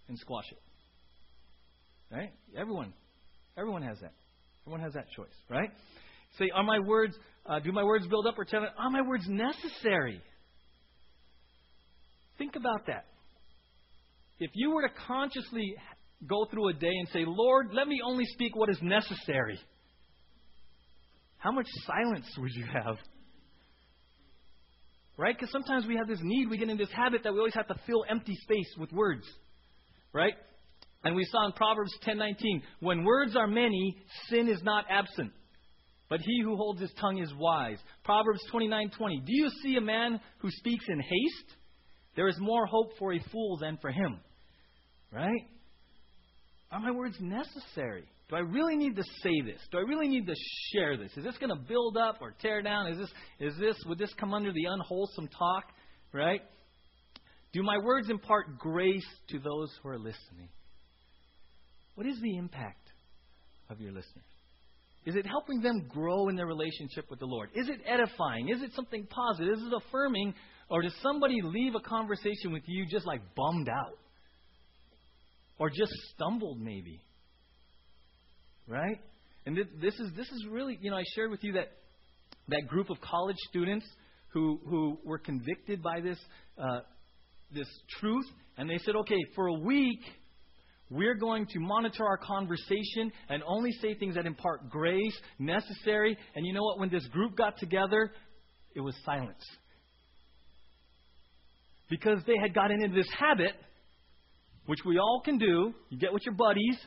and 0.08 0.18
squash 0.18 0.46
it. 0.52 2.16
Right? 2.16 2.32
Everyone. 2.58 2.94
Everyone 3.58 3.82
has 3.84 4.00
that. 4.02 4.14
Everyone 4.66 4.82
has 4.82 4.94
that 4.94 5.06
choice, 5.16 5.36
right? 5.50 5.70
Say, 6.40 6.50
are 6.56 6.64
my 6.64 6.80
words, 6.80 7.16
uh, 7.46 7.60
do 7.60 7.72
my 7.72 7.84
words 7.84 8.08
build 8.08 8.26
up 8.26 8.36
or 8.38 8.46
tear 8.46 8.62
down? 8.62 8.70
Are 8.78 8.90
my 8.90 9.02
words 9.02 9.26
necessary? 9.28 10.22
Think 12.38 12.56
about 12.56 12.88
that. 12.88 13.06
If 14.40 14.52
you 14.56 14.72
were 14.72 14.82
to 14.82 14.94
consciously 15.08 15.76
go 16.28 16.46
through 16.50 16.70
a 16.70 16.74
day 16.74 16.92
and 16.92 17.08
say, 17.10 17.24
Lord, 17.26 17.70
let 17.74 17.88
me 17.88 18.02
only 18.06 18.26
speak 18.26 18.56
what 18.56 18.70
is 18.70 18.80
necessary, 18.82 19.60
how 21.38 21.52
much 21.52 21.68
silence 21.86 22.26
would 22.38 22.52
you 22.54 22.66
have? 22.66 22.98
Right? 25.18 25.36
Because 25.36 25.52
sometimes 25.52 25.86
we 25.86 25.96
have 25.96 26.08
this 26.08 26.20
need, 26.22 26.50
we 26.50 26.58
get 26.58 26.70
in 26.70 26.78
this 26.78 26.92
habit 26.92 27.22
that 27.24 27.34
we 27.34 27.40
always 27.40 27.54
have 27.54 27.68
to 27.68 27.76
fill 27.86 28.06
empty 28.10 28.36
space 28.42 28.74
with 28.78 28.92
words. 28.92 29.26
Right? 30.14 30.34
And 31.04 31.16
we 31.16 31.26
saw 31.26 31.46
in 31.46 31.52
Proverbs 31.52 31.92
10:19, 32.06 32.62
when 32.80 33.04
words 33.04 33.36
are 33.36 33.48
many, 33.48 33.98
sin 34.30 34.48
is 34.48 34.64
not 34.64 34.86
absent. 34.90 35.32
But 36.10 36.22
he 36.22 36.42
who 36.42 36.56
holds 36.56 36.80
his 36.80 36.94
tongue 36.94 37.18
is 37.18 37.34
wise. 37.38 37.78
Proverbs 38.04 38.42
29:20, 38.52 39.26
do 39.26 39.34
you 39.34 39.50
see 39.62 39.76
a 39.76 39.82
man 39.82 40.20
who 40.40 40.50
speaks 40.50 40.86
in 40.88 41.00
haste? 41.00 41.58
There 42.16 42.28
is 42.28 42.38
more 42.40 42.66
hope 42.66 42.98
for 42.98 43.14
a 43.14 43.20
fool 43.32 43.58
than 43.58 43.78
for 43.78 43.92
him. 43.92 44.20
Right? 45.12 45.42
Are 46.74 46.80
my 46.80 46.92
words 46.92 47.16
necessary? 47.20 48.04
Do 48.30 48.36
I 48.36 48.40
really 48.40 48.76
need 48.76 48.96
to 48.96 49.04
say 49.22 49.42
this? 49.46 49.62
Do 49.72 49.78
I 49.78 49.82
really 49.82 50.08
need 50.08 50.26
to 50.26 50.34
share 50.72 50.98
this? 50.98 51.12
Is 51.16 51.24
this 51.24 51.38
going 51.38 51.52
to 51.52 51.68
build 51.68 51.98
up 51.98 52.18
or 52.20 52.34
tear 52.42 52.64
down? 52.64 52.88
Is 52.88 52.98
this 52.98 53.10
is 53.40 53.60
this 53.60 53.76
would 53.86 54.00
this 54.00 54.12
come 54.20 54.34
under 54.34 54.52
the 54.52 54.66
unwholesome 54.68 55.28
talk, 55.28 55.66
right? 56.14 56.42
Do 57.54 57.62
my 57.62 57.78
words 57.78 58.10
impart 58.10 58.58
grace 58.58 59.06
to 59.30 59.38
those 59.38 59.72
who 59.84 59.90
are 59.90 60.00
listening? 60.00 60.50
What 61.94 62.08
is 62.08 62.20
the 62.20 62.38
impact 62.38 62.90
of 63.70 63.80
your 63.80 63.92
listeners? 63.92 64.26
Is 65.06 65.16
it 65.16 65.28
helping 65.28 65.62
them 65.62 65.86
grow 65.88 66.30
in 66.30 66.36
their 66.36 66.48
relationship 66.48 67.06
with 67.12 67.20
the 67.20 67.28
Lord? 67.28 67.50
Is 67.54 67.70
it 67.70 67.82
edifying? 67.86 68.50
Is 68.50 68.64
it 68.64 68.72
something 68.76 69.06
positive? 69.06 69.60
Is 69.60 69.64
it 69.64 69.74
affirming? 69.88 70.34
Or 70.70 70.82
does 70.82 70.96
somebody 71.04 71.40
leave 71.44 71.76
a 71.76 71.82
conversation 71.82 72.52
with 72.52 72.64
you 72.66 72.88
just 72.88 73.06
like 73.06 73.22
bummed 73.36 73.70
out? 73.70 74.00
Or 75.60 75.70
just 75.70 75.94
stumbled, 76.14 76.60
maybe? 76.60 77.02
Right? 78.68 79.00
And 79.46 79.58
this 79.58 79.94
is, 79.96 80.12
this 80.16 80.28
is 80.28 80.46
really, 80.50 80.78
you 80.82 80.90
know, 80.90 80.98
I 80.98 81.04
shared 81.16 81.32
with 81.32 81.44
you 81.44 81.54
that, 81.54 81.68
that 82.48 82.68
group 82.68 82.90
of 82.90 83.00
college 83.02 83.38
students 83.50 83.86
who, 84.30 84.60
who 84.68 84.98
were 85.04 85.20
convicted 85.20 85.84
by 85.84 86.02
this, 86.02 86.18
uh, 86.58 86.80
this 87.54 87.68
truth, 88.00 88.26
and 88.58 88.70
they 88.70 88.78
said, 88.80 88.96
okay, 88.96 89.20
for 89.36 89.48
a 89.48 89.54
week, 89.54 90.00
we're 90.90 91.16
going 91.16 91.46
to 91.48 91.60
monitor 91.60 92.06
our 92.06 92.18
conversation 92.18 93.12
and 93.30 93.42
only 93.48 93.72
say 93.82 93.96
things 93.96 94.16
that 94.16 94.26
impart 94.26 94.70
grace, 94.70 95.16
necessary. 95.40 96.18
And 96.36 96.46
you 96.46 96.54
know 96.54 96.62
what? 96.62 96.80
When 96.80 96.90
this 96.90 97.06
group 97.08 97.36
got 97.36 97.58
together, 97.58 98.12
it 98.76 98.80
was 98.80 98.96
silence. 99.04 99.44
Because 101.90 102.20
they 102.28 102.38
had 102.42 102.54
gotten 102.54 102.84
into 102.84 102.96
this 102.96 103.10
habit, 103.18 103.54
which 104.66 104.80
we 104.86 104.98
all 104.98 105.22
can 105.24 105.38
do. 105.38 105.74
You 105.90 105.98
get 106.00 106.14
with 106.14 106.24
your 106.26 106.36
buddies, 106.36 106.78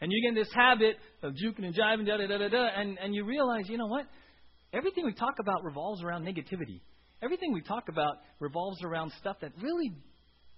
and 0.00 0.12
you 0.12 0.20
get 0.22 0.36
in 0.36 0.42
this 0.44 0.52
habit 0.54 0.96
of 1.22 1.32
juking 1.32 1.64
and 1.64 1.74
jiving, 1.74 2.06
da 2.06 2.16
da 2.16 2.26
da 2.26 2.38
da 2.38 2.48
da, 2.48 2.68
and, 2.76 2.98
and 2.98 3.14
you 3.14 3.24
realize, 3.24 3.68
you 3.68 3.78
know 3.78 3.86
what? 3.86 4.06
Everything 4.72 5.04
we 5.04 5.14
talk 5.14 5.34
about 5.40 5.64
revolves 5.64 6.02
around 6.02 6.24
negativity. 6.24 6.80
Everything 7.22 7.52
we 7.52 7.62
talk 7.62 7.84
about 7.88 8.16
revolves 8.40 8.82
around 8.82 9.12
stuff 9.20 9.36
that 9.40 9.52
really 9.62 9.92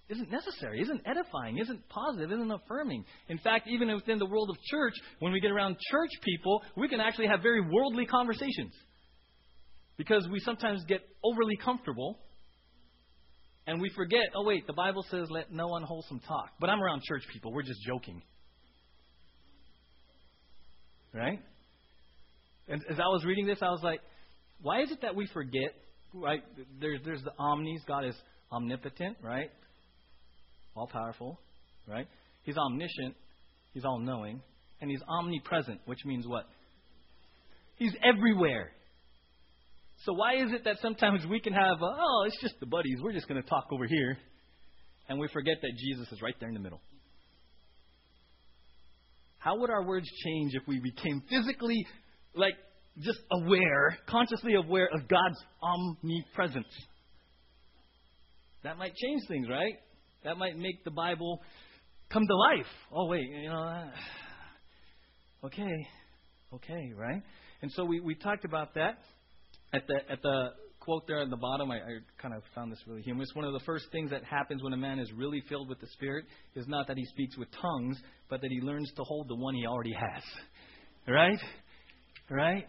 isn't 0.09 0.31
necessary, 0.31 0.81
isn't 0.81 1.01
edifying, 1.05 1.57
isn't 1.57 1.87
positive, 1.89 2.31
isn't 2.31 2.51
affirming. 2.51 3.05
In 3.29 3.37
fact, 3.37 3.67
even 3.67 3.93
within 3.93 4.19
the 4.19 4.25
world 4.25 4.49
of 4.49 4.57
church, 4.69 4.93
when 5.19 5.31
we 5.31 5.39
get 5.39 5.51
around 5.51 5.77
church 5.91 6.09
people, 6.23 6.61
we 6.75 6.87
can 6.87 6.99
actually 6.99 7.27
have 7.27 7.41
very 7.41 7.61
worldly 7.61 8.05
conversations. 8.05 8.73
Because 9.97 10.27
we 10.31 10.39
sometimes 10.39 10.83
get 10.87 11.01
overly 11.23 11.57
comfortable 11.57 12.19
and 13.67 13.81
we 13.81 13.89
forget, 13.95 14.23
oh, 14.35 14.43
wait, 14.43 14.65
the 14.65 14.73
Bible 14.73 15.05
says 15.11 15.27
let 15.29 15.51
no 15.51 15.75
unwholesome 15.75 16.21
talk. 16.27 16.49
But 16.59 16.69
I'm 16.69 16.81
around 16.81 17.03
church 17.03 17.23
people, 17.31 17.53
we're 17.53 17.63
just 17.63 17.81
joking. 17.85 18.23
Right? 21.13 21.39
And 22.67 22.83
as 22.89 22.99
I 22.99 23.07
was 23.07 23.23
reading 23.25 23.45
this, 23.45 23.59
I 23.61 23.69
was 23.69 23.81
like, 23.83 24.01
why 24.61 24.81
is 24.81 24.91
it 24.91 25.01
that 25.03 25.15
we 25.15 25.27
forget? 25.27 25.75
Right? 26.13 26.41
There's, 26.81 27.01
there's 27.05 27.23
the 27.23 27.33
omnis, 27.37 27.81
God 27.87 28.05
is 28.05 28.15
omnipotent, 28.51 29.17
right? 29.21 29.51
all 30.77 30.87
powerful, 30.87 31.39
right? 31.87 32.07
He's 32.43 32.57
omniscient, 32.57 33.15
he's 33.73 33.83
all 33.83 33.99
knowing, 33.99 34.41
and 34.79 34.89
he's 34.89 35.01
omnipresent, 35.07 35.81
which 35.85 36.05
means 36.05 36.27
what? 36.27 36.45
He's 37.77 37.93
everywhere. 38.03 38.71
So 40.05 40.13
why 40.13 40.35
is 40.35 40.51
it 40.53 40.63
that 40.65 40.77
sometimes 40.81 41.25
we 41.29 41.39
can 41.39 41.53
have, 41.53 41.81
a, 41.81 41.85
oh, 41.85 42.23
it's 42.27 42.39
just 42.41 42.59
the 42.59 42.65
buddies, 42.65 42.99
we're 43.01 43.13
just 43.13 43.27
going 43.27 43.41
to 43.41 43.49
talk 43.49 43.67
over 43.71 43.85
here, 43.85 44.17
and 45.09 45.19
we 45.19 45.27
forget 45.33 45.57
that 45.61 45.71
Jesus 45.77 46.11
is 46.11 46.21
right 46.21 46.35
there 46.39 46.49
in 46.49 46.55
the 46.55 46.61
middle? 46.61 46.81
How 49.39 49.57
would 49.59 49.69
our 49.69 49.83
words 49.83 50.07
change 50.23 50.53
if 50.55 50.63
we 50.67 50.79
became 50.79 51.21
physically, 51.29 51.85
like, 52.35 52.55
just 52.99 53.19
aware, 53.31 53.97
consciously 54.07 54.55
aware 54.55 54.87
of 54.93 55.07
God's 55.07 55.37
omnipresence? 55.61 56.67
That 58.63 58.77
might 58.77 58.95
change 58.95 59.21
things, 59.27 59.47
right? 59.49 59.75
That 60.23 60.37
might 60.37 60.57
make 60.57 60.83
the 60.83 60.91
Bible 60.91 61.41
come 62.11 62.25
to 62.27 62.35
life. 62.35 62.67
Oh, 62.91 63.07
wait, 63.07 63.27
you 63.29 63.49
know, 63.49 63.61
uh, 63.61 65.45
okay, 65.45 65.87
okay, 66.53 66.91
right? 66.95 67.21
And 67.61 67.71
so 67.71 67.85
we, 67.85 67.99
we 67.99 68.15
talked 68.15 68.45
about 68.45 68.73
that 68.75 68.97
at 69.73 69.87
the 69.87 69.95
at 70.11 70.21
the 70.21 70.49
quote 70.79 71.05
there 71.05 71.19
at 71.19 71.29
the 71.29 71.37
bottom. 71.37 71.69
I, 71.69 71.75
I 71.75 71.99
kind 72.21 72.33
of 72.33 72.43
found 72.55 72.71
this 72.71 72.79
really 72.87 73.01
humorous. 73.01 73.29
One 73.33 73.45
of 73.45 73.53
the 73.53 73.59
first 73.65 73.85
things 73.91 74.09
that 74.11 74.23
happens 74.23 74.63
when 74.63 74.73
a 74.73 74.77
man 74.77 74.99
is 74.99 75.11
really 75.11 75.43
filled 75.49 75.67
with 75.67 75.81
the 75.81 75.87
Spirit 75.87 76.25
is 76.55 76.65
not 76.67 76.87
that 76.87 76.97
he 76.97 77.05
speaks 77.05 77.37
with 77.37 77.49
tongues, 77.61 77.97
but 78.29 78.41
that 78.41 78.51
he 78.51 78.61
learns 78.61 78.91
to 78.95 79.03
hold 79.03 79.27
the 79.27 79.35
one 79.35 79.53
he 79.53 79.65
already 79.65 79.93
has. 79.93 80.23
Right? 81.07 81.39
Right? 82.29 82.65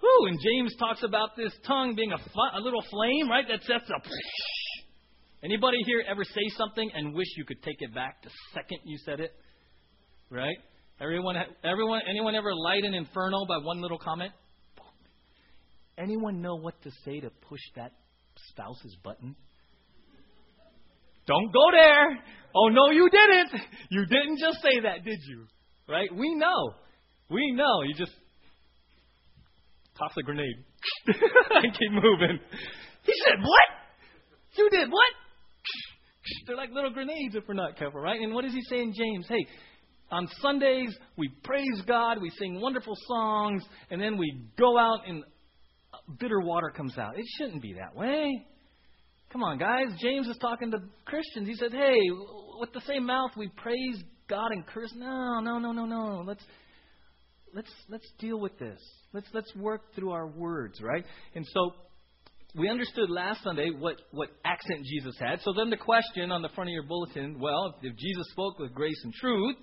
Whew, 0.00 0.26
and 0.28 0.38
James 0.40 0.74
talks 0.78 1.02
about 1.02 1.36
this 1.36 1.52
tongue 1.66 1.94
being 1.94 2.12
a, 2.12 2.18
fl- 2.18 2.56
a 2.56 2.60
little 2.60 2.82
flame, 2.90 3.28
right? 3.28 3.44
That 3.48 3.62
sets 3.62 3.90
up 3.94 4.02
Anybody 5.42 5.78
here 5.86 6.02
ever 6.08 6.24
say 6.24 6.48
something 6.56 6.90
and 6.94 7.14
wish 7.14 7.28
you 7.36 7.44
could 7.44 7.62
take 7.62 7.76
it 7.80 7.94
back 7.94 8.22
the 8.22 8.30
second 8.54 8.78
you 8.84 8.98
said 9.04 9.20
it? 9.20 9.32
Right? 10.30 10.56
Everyone, 11.00 11.36
everyone, 11.64 12.00
anyone 12.08 12.34
ever 12.34 12.54
light 12.54 12.84
an 12.84 12.94
inferno 12.94 13.46
by 13.46 13.58
one 13.58 13.80
little 13.80 13.98
comment? 13.98 14.32
Anyone 15.98 16.40
know 16.40 16.56
what 16.56 16.80
to 16.82 16.90
say 17.04 17.20
to 17.20 17.30
push 17.48 17.60
that 17.76 17.92
spouse's 18.50 18.96
button? 19.02 19.34
Don't 21.26 21.52
go 21.52 21.66
there. 21.72 22.18
Oh 22.54 22.68
no, 22.68 22.90
you 22.90 23.10
didn't. 23.10 23.62
You 23.90 24.06
didn't 24.06 24.38
just 24.38 24.62
say 24.62 24.80
that, 24.82 25.04
did 25.04 25.18
you? 25.28 25.44
Right? 25.88 26.08
We 26.14 26.34
know. 26.34 26.72
We 27.30 27.52
know. 27.52 27.82
You 27.82 27.94
just 27.94 28.12
toss 29.98 30.12
a 30.18 30.22
grenade 30.22 30.64
and 31.06 31.72
keep 31.72 31.90
moving. 31.90 32.38
He 33.02 33.12
said, 33.24 33.40
What? 33.40 33.78
You 34.56 34.70
did 34.70 34.90
what? 34.90 35.12
They're 36.46 36.56
like 36.56 36.70
little 36.72 36.90
grenades 36.90 37.34
if 37.34 37.44
we're 37.48 37.54
not 37.54 37.76
careful, 37.76 38.00
right? 38.00 38.20
And 38.20 38.34
what 38.34 38.44
does 38.44 38.52
he 38.52 38.62
say 38.62 38.80
in 38.80 38.92
James? 38.92 39.26
Hey, 39.28 39.46
on 40.10 40.26
Sundays, 40.40 40.96
we 41.16 41.30
praise 41.44 41.82
God, 41.86 42.20
we 42.20 42.30
sing 42.38 42.60
wonderful 42.60 42.94
songs, 43.06 43.62
and 43.90 44.00
then 44.00 44.16
we 44.16 44.46
go 44.58 44.78
out 44.78 45.00
and 45.06 45.22
bitter 46.18 46.40
water 46.40 46.70
comes 46.70 46.96
out. 46.98 47.18
It 47.18 47.26
shouldn't 47.36 47.62
be 47.62 47.74
that 47.74 47.94
way. 47.94 48.46
Come 49.32 49.42
on, 49.42 49.58
guys. 49.58 49.88
James 50.00 50.26
is 50.26 50.38
talking 50.38 50.70
to 50.70 50.78
Christians. 51.04 51.48
He 51.48 51.54
said, 51.54 51.72
hey, 51.72 51.98
with 52.60 52.72
the 52.72 52.80
same 52.86 53.04
mouth 53.04 53.30
we 53.36 53.48
praise 53.56 54.02
God 54.28 54.52
and 54.52 54.66
curse. 54.66 54.92
No, 54.96 55.40
no, 55.40 55.58
no, 55.58 55.72
no, 55.72 55.84
no. 55.84 56.24
Let's 56.26 56.42
let's 57.54 57.70
let's 57.88 58.06
deal 58.18 58.38
with 58.40 58.58
this. 58.58 58.78
Let's 59.12 59.28
let's 59.32 59.54
work 59.54 59.94
through 59.94 60.12
our 60.12 60.26
words, 60.26 60.80
right? 60.82 61.04
And 61.34 61.46
so 61.52 61.72
we 62.54 62.68
understood 62.68 63.10
last 63.10 63.42
Sunday 63.44 63.70
what, 63.70 63.96
what 64.10 64.30
accent 64.44 64.84
Jesus 64.84 65.14
had. 65.18 65.40
So 65.42 65.52
then 65.56 65.70
the 65.70 65.76
question 65.76 66.30
on 66.30 66.42
the 66.42 66.48
front 66.50 66.70
of 66.70 66.72
your 66.72 66.84
bulletin 66.84 67.38
well, 67.38 67.74
if 67.82 67.96
Jesus 67.96 68.26
spoke 68.30 68.58
with 68.58 68.72
grace 68.74 69.00
and 69.04 69.12
truth, 69.12 69.56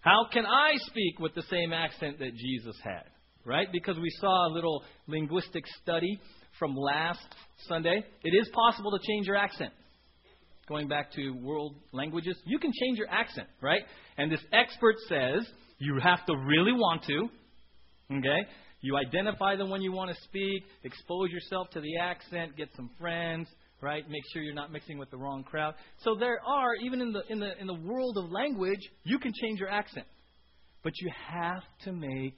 how 0.00 0.26
can 0.32 0.44
I 0.44 0.72
speak 0.86 1.18
with 1.20 1.34
the 1.34 1.42
same 1.42 1.72
accent 1.72 2.18
that 2.18 2.34
Jesus 2.34 2.76
had? 2.82 3.04
Right? 3.44 3.68
Because 3.70 3.98
we 3.98 4.10
saw 4.20 4.48
a 4.48 4.50
little 4.52 4.82
linguistic 5.06 5.64
study 5.82 6.18
from 6.58 6.74
last 6.74 7.20
Sunday. 7.68 8.04
It 8.22 8.30
is 8.30 8.48
possible 8.54 8.90
to 8.90 8.98
change 9.06 9.26
your 9.26 9.36
accent. 9.36 9.72
Going 10.66 10.88
back 10.88 11.12
to 11.12 11.30
world 11.42 11.74
languages, 11.92 12.36
you 12.46 12.58
can 12.58 12.72
change 12.72 12.96
your 12.96 13.10
accent, 13.10 13.48
right? 13.60 13.82
And 14.16 14.32
this 14.32 14.40
expert 14.50 14.94
says 15.08 15.46
you 15.78 15.98
have 16.02 16.24
to 16.26 16.34
really 16.34 16.72
want 16.72 17.02
to. 17.04 17.28
Okay? 18.10 18.48
You 18.80 18.96
identify 18.96 19.56
the 19.56 19.66
one 19.66 19.82
you 19.82 19.92
want 19.92 20.10
to 20.14 20.22
speak, 20.24 20.62
expose 20.84 21.30
yourself 21.30 21.70
to 21.70 21.80
the 21.80 21.98
accent, 21.98 22.56
get 22.56 22.68
some 22.76 22.90
friends, 22.98 23.48
right? 23.80 24.08
Make 24.08 24.22
sure 24.32 24.42
you're 24.42 24.54
not 24.54 24.72
mixing 24.72 24.98
with 24.98 25.10
the 25.10 25.16
wrong 25.16 25.42
crowd. 25.42 25.74
So 26.00 26.14
there 26.18 26.38
are, 26.46 26.74
even 26.82 27.00
in 27.00 27.12
the, 27.12 27.22
in 27.30 27.40
the, 27.40 27.58
in 27.60 27.66
the 27.66 27.74
world 27.74 28.16
of 28.18 28.30
language, 28.30 28.80
you 29.04 29.18
can 29.18 29.32
change 29.32 29.58
your 29.58 29.70
accent. 29.70 30.06
But 30.82 30.92
you 31.00 31.10
have 31.30 31.62
to 31.84 31.92
make 31.92 32.36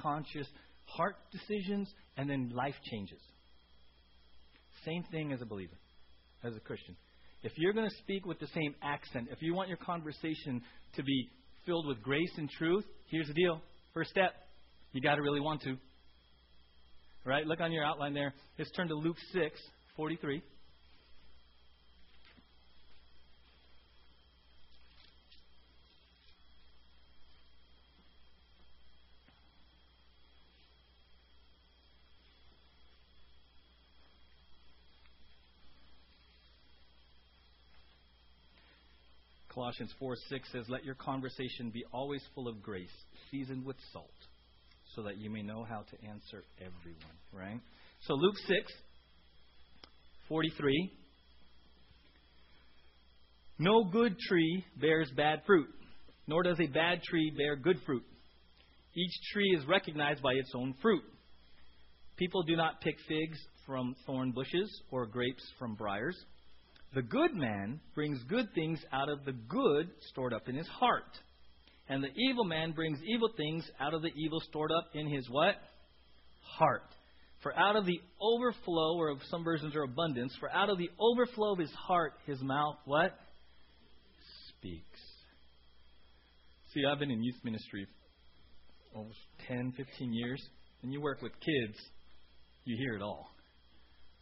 conscious 0.00 0.46
heart 0.84 1.16
decisions 1.30 1.88
and 2.16 2.28
then 2.28 2.50
life 2.54 2.74
changes. 2.90 3.20
Same 4.84 5.04
thing 5.10 5.32
as 5.32 5.40
a 5.40 5.46
believer, 5.46 5.76
as 6.44 6.54
a 6.56 6.60
Christian. 6.60 6.96
If 7.42 7.52
you're 7.56 7.72
going 7.72 7.88
to 7.88 7.96
speak 7.98 8.26
with 8.26 8.38
the 8.38 8.46
same 8.48 8.74
accent, 8.82 9.28
if 9.30 9.42
you 9.42 9.54
want 9.54 9.68
your 9.68 9.78
conversation 9.78 10.62
to 10.96 11.02
be 11.02 11.28
filled 11.66 11.86
with 11.86 12.02
grace 12.02 12.32
and 12.36 12.48
truth, 12.50 12.84
here's 13.10 13.26
the 13.26 13.34
deal. 13.34 13.60
First 13.94 14.10
step 14.10 14.32
you 14.92 15.00
got 15.00 15.16
to 15.16 15.22
really 15.22 15.40
want 15.40 15.62
to. 15.62 15.76
Right? 17.24 17.46
Look 17.46 17.60
on 17.60 17.72
your 17.72 17.84
outline 17.84 18.14
there. 18.14 18.34
Let's 18.58 18.70
turn 18.72 18.88
to 18.88 18.94
Luke 18.94 19.16
6, 19.32 19.60
43. 19.96 20.42
Colossians 39.54 39.92
4 39.98 40.16
6 40.28 40.52
says, 40.52 40.64
Let 40.68 40.84
your 40.84 40.94
conversation 40.94 41.70
be 41.70 41.84
always 41.92 42.22
full 42.34 42.48
of 42.48 42.62
grace, 42.62 42.90
seasoned 43.30 43.64
with 43.64 43.76
salt 43.92 44.10
so 44.94 45.02
that 45.02 45.18
you 45.18 45.30
may 45.30 45.42
know 45.42 45.64
how 45.64 45.80
to 45.90 46.08
answer 46.08 46.44
everyone, 46.58 47.16
right? 47.32 47.60
So 48.06 48.14
Luke 48.14 48.36
6, 48.46 48.72
43. 50.28 50.92
No 53.58 53.84
good 53.84 54.18
tree 54.18 54.64
bears 54.80 55.10
bad 55.16 55.42
fruit, 55.46 55.68
nor 56.26 56.42
does 56.42 56.58
a 56.60 56.66
bad 56.66 57.02
tree 57.02 57.32
bear 57.36 57.56
good 57.56 57.78
fruit. 57.86 58.04
Each 58.94 59.12
tree 59.32 59.56
is 59.56 59.66
recognized 59.66 60.22
by 60.22 60.32
its 60.32 60.52
own 60.54 60.74
fruit. 60.82 61.02
People 62.16 62.42
do 62.42 62.56
not 62.56 62.80
pick 62.80 62.96
figs 63.08 63.38
from 63.66 63.94
thorn 64.04 64.32
bushes 64.32 64.70
or 64.90 65.06
grapes 65.06 65.44
from 65.58 65.74
briars. 65.76 66.16
The 66.94 67.02
good 67.02 67.34
man 67.34 67.80
brings 67.94 68.22
good 68.24 68.48
things 68.54 68.78
out 68.92 69.08
of 69.08 69.24
the 69.24 69.32
good 69.32 69.90
stored 70.10 70.32
up 70.32 70.48
in 70.48 70.54
his 70.54 70.68
heart 70.68 71.04
and 71.88 72.02
the 72.02 72.08
evil 72.16 72.44
man 72.44 72.72
brings 72.72 72.98
evil 73.04 73.28
things 73.36 73.68
out 73.80 73.94
of 73.94 74.02
the 74.02 74.10
evil 74.16 74.40
stored 74.40 74.72
up 74.72 74.88
in 74.94 75.08
his 75.08 75.28
what? 75.28 75.56
Heart. 76.56 76.88
For 77.42 77.54
out 77.58 77.76
of 77.76 77.86
the 77.86 78.00
overflow, 78.20 78.96
or 78.96 79.16
some 79.30 79.42
versions 79.42 79.74
are 79.74 79.82
abundance, 79.82 80.34
for 80.38 80.50
out 80.50 80.70
of 80.70 80.78
the 80.78 80.90
overflow 80.98 81.52
of 81.52 81.58
his 81.58 81.72
heart, 81.72 82.14
his 82.24 82.40
mouth 82.40 82.76
what? 82.84 83.18
Speaks. 84.48 85.00
See, 86.72 86.82
I've 86.90 87.00
been 87.00 87.10
in 87.10 87.22
youth 87.22 87.40
ministry 87.42 87.86
almost 88.94 89.18
10, 89.48 89.74
15 89.76 90.12
years, 90.12 90.42
and 90.82 90.92
you 90.92 91.00
work 91.00 91.20
with 91.20 91.32
kids, 91.32 91.78
you 92.64 92.76
hear 92.78 92.94
it 92.94 93.02
all. 93.02 93.28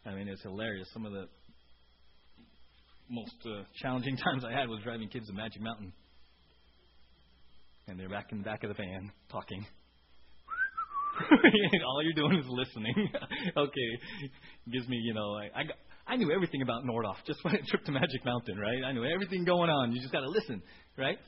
I 0.07 0.15
mean, 0.15 0.29
it's 0.29 0.43
hilarious. 0.43 0.89
Some 0.95 1.05
of 1.05 1.13
the 1.13 1.29
most 3.11 3.35
uh, 3.45 3.65
challenging 3.83 4.17
times 4.25 4.45
I 4.45 4.53
had 4.53 4.69
was 4.69 4.81
driving 4.83 5.09
kids 5.09 5.27
to 5.27 5.33
Magic 5.33 5.61
Mountain 5.61 5.93
and 7.91 7.99
they're 7.99 8.09
back 8.09 8.31
in 8.31 8.39
the 8.39 8.45
back 8.45 8.63
of 8.63 8.69
the 8.69 8.75
van 8.75 9.11
talking. 9.31 9.67
All 11.87 12.03
you're 12.03 12.13
doing 12.15 12.39
is 12.39 12.47
listening. 12.49 12.95
okay, 13.57 13.91
gives 14.71 14.89
me, 14.89 14.97
you 14.97 15.13
know, 15.13 15.35
I, 15.35 15.61
I 15.61 15.65
got, 15.65 15.77
I 16.07 16.17
knew 16.17 16.31
everything 16.31 16.63
about 16.63 16.85
Nordoff 16.85 17.17
just 17.27 17.45
when 17.45 17.55
I 17.55 17.59
trip 17.67 17.85
to 17.85 17.93
Magic 17.93 18.25
Mountain, 18.25 18.59
right? 18.59 18.85
I 18.87 18.93
knew 18.93 19.05
everything 19.05 19.45
going 19.45 19.71
on. 19.71 19.93
You 19.93 20.01
just 20.01 20.13
got 20.13 20.21
to 20.21 20.29
listen, 20.29 20.63
right? 20.97 21.19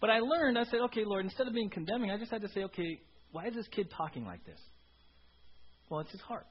But 0.00 0.10
I 0.10 0.18
learned. 0.18 0.58
I 0.58 0.64
said, 0.64 0.80
okay, 0.86 1.04
Lord, 1.04 1.24
instead 1.24 1.46
of 1.46 1.54
being 1.54 1.70
condemning, 1.70 2.10
I 2.10 2.18
just 2.18 2.30
had 2.30 2.42
to 2.42 2.48
say, 2.48 2.64
okay, 2.64 3.00
why 3.32 3.46
is 3.46 3.54
this 3.54 3.66
kid 3.68 3.88
talking 3.96 4.24
like 4.26 4.44
this? 4.44 4.60
Well, 5.88 6.00
it's 6.00 6.12
his 6.12 6.20
heart. 6.20 6.46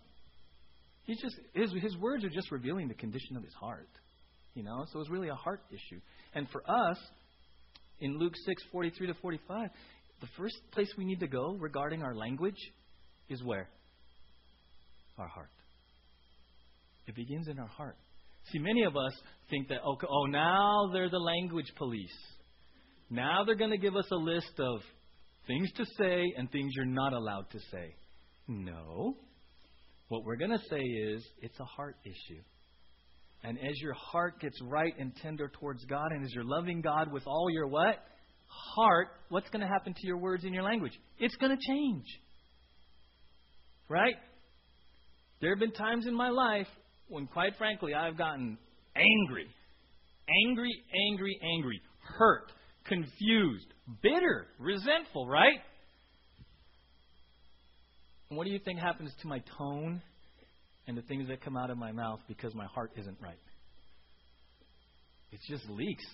He's 1.03 1.21
just 1.21 1.35
his 1.53 1.71
his 1.81 1.97
words 1.97 2.23
are 2.23 2.29
just 2.29 2.49
revealing 2.49 2.87
the 2.87 2.93
condition 2.93 3.35
of 3.35 3.43
his 3.43 3.53
heart, 3.53 3.89
you 4.53 4.63
know. 4.63 4.85
So 4.91 4.99
it's 4.99 5.09
really 5.09 5.29
a 5.29 5.35
heart 5.35 5.61
issue. 5.69 5.99
And 6.33 6.47
for 6.49 6.61
us, 6.69 6.97
in 7.99 8.17
Luke 8.17 8.33
6, 8.45 8.63
43 8.71 9.07
to 9.07 9.13
45, 9.15 9.69
the 10.21 10.27
first 10.37 10.55
place 10.71 10.87
we 10.97 11.05
need 11.05 11.19
to 11.19 11.27
go 11.27 11.55
regarding 11.59 12.01
our 12.01 12.15
language 12.15 12.57
is 13.29 13.43
where? 13.43 13.67
Our 15.17 15.27
heart. 15.27 15.49
It 17.07 17.15
begins 17.15 17.47
in 17.47 17.59
our 17.59 17.67
heart. 17.67 17.97
See, 18.51 18.59
many 18.59 18.83
of 18.83 18.95
us 18.95 19.13
think 19.49 19.69
that, 19.69 19.83
okay, 19.85 20.07
oh, 20.09 20.25
now 20.25 20.89
they're 20.91 21.09
the 21.09 21.17
language 21.17 21.71
police. 21.77 22.17
Now 23.09 23.43
they're 23.45 23.55
going 23.55 23.71
to 23.71 23.77
give 23.77 23.95
us 23.95 24.07
a 24.11 24.15
list 24.15 24.59
of 24.59 24.81
things 25.47 25.71
to 25.73 25.85
say 25.97 26.23
and 26.37 26.51
things 26.51 26.71
you're 26.75 26.85
not 26.85 27.13
allowed 27.13 27.49
to 27.51 27.59
say. 27.71 27.95
No. 28.47 29.15
What 30.07 30.23
we're 30.25 30.37
going 30.37 30.51
to 30.51 30.63
say 30.69 30.79
is 30.79 31.23
it's 31.41 31.59
a 31.59 31.65
heart 31.65 31.95
issue. 32.05 32.41
And 33.43 33.57
as 33.57 33.79
your 33.81 33.93
heart 33.93 34.39
gets 34.39 34.57
right 34.61 34.93
and 34.97 35.13
tender 35.17 35.51
towards 35.59 35.83
God, 35.85 36.11
and 36.11 36.23
as 36.23 36.31
you're 36.33 36.45
loving 36.45 36.81
God 36.81 37.11
with 37.11 37.23
all 37.27 37.49
your 37.51 37.67
what? 37.67 37.95
Heart, 38.47 39.09
what's 39.29 39.49
going 39.49 39.61
to 39.61 39.67
happen 39.67 39.93
to 39.93 40.07
your 40.07 40.17
words 40.17 40.45
and 40.45 40.53
your 40.53 40.63
language? 40.63 40.93
It's 41.19 41.35
going 41.35 41.55
to 41.55 41.67
change. 41.67 42.05
Right? 43.89 44.15
There 45.41 45.49
have 45.51 45.59
been 45.59 45.73
times 45.73 46.07
in 46.07 46.15
my 46.15 46.29
life 46.29 46.67
when, 47.09 47.27
quite 47.27 47.57
frankly, 47.57 47.93
I've 47.93 48.17
gotten 48.17 48.57
angry. 48.95 49.47
Angry, 50.47 50.73
angry, 51.09 51.37
angry. 51.57 51.81
Hurt, 52.17 52.49
confused, 52.85 53.67
bitter, 54.01 54.47
resentful, 54.57 55.27
right? 55.27 55.59
And 58.29 58.37
what 58.37 58.45
do 58.45 58.51
you 58.51 58.59
think 58.63 58.79
happens 58.79 59.11
to 59.21 59.27
my 59.27 59.39
tone 59.57 60.01
and 60.87 60.97
the 60.97 61.01
things 61.03 61.27
that 61.27 61.41
come 61.41 61.57
out 61.57 61.69
of 61.69 61.77
my 61.77 61.91
mouth 61.91 62.19
because 62.27 62.53
my 62.53 62.65
heart 62.65 62.91
isn't 62.97 63.17
right. 63.21 63.39
It 65.31 65.39
just 65.49 65.67
leaks. 65.69 66.05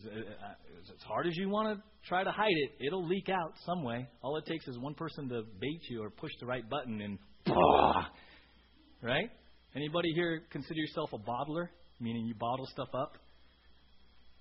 As 0.00 0.06
uh, 0.06 0.10
uh, 0.10 0.46
uh, 0.48 1.06
hard 1.06 1.26
as 1.26 1.36
you 1.36 1.48
want 1.48 1.76
to 1.76 1.82
try 2.08 2.24
to 2.24 2.30
hide 2.30 2.46
it, 2.48 2.86
it'll 2.86 3.06
leak 3.06 3.28
out 3.28 3.52
some 3.66 3.82
way. 3.82 4.08
All 4.22 4.36
it 4.36 4.46
takes 4.46 4.66
is 4.68 4.78
one 4.78 4.94
person 4.94 5.28
to 5.28 5.42
bait 5.60 5.80
you 5.90 6.02
or 6.02 6.10
push 6.10 6.30
the 6.40 6.46
right 6.46 6.68
button 6.68 7.00
and 7.00 7.18
bah, 7.44 8.06
right? 9.02 9.30
Anybody 9.74 10.12
here 10.14 10.42
consider 10.50 10.78
yourself 10.78 11.10
a 11.12 11.18
bottler? 11.18 11.68
meaning 12.00 12.26
you 12.26 12.34
bottle 12.34 12.66
stuff 12.66 12.88
up, 12.94 13.12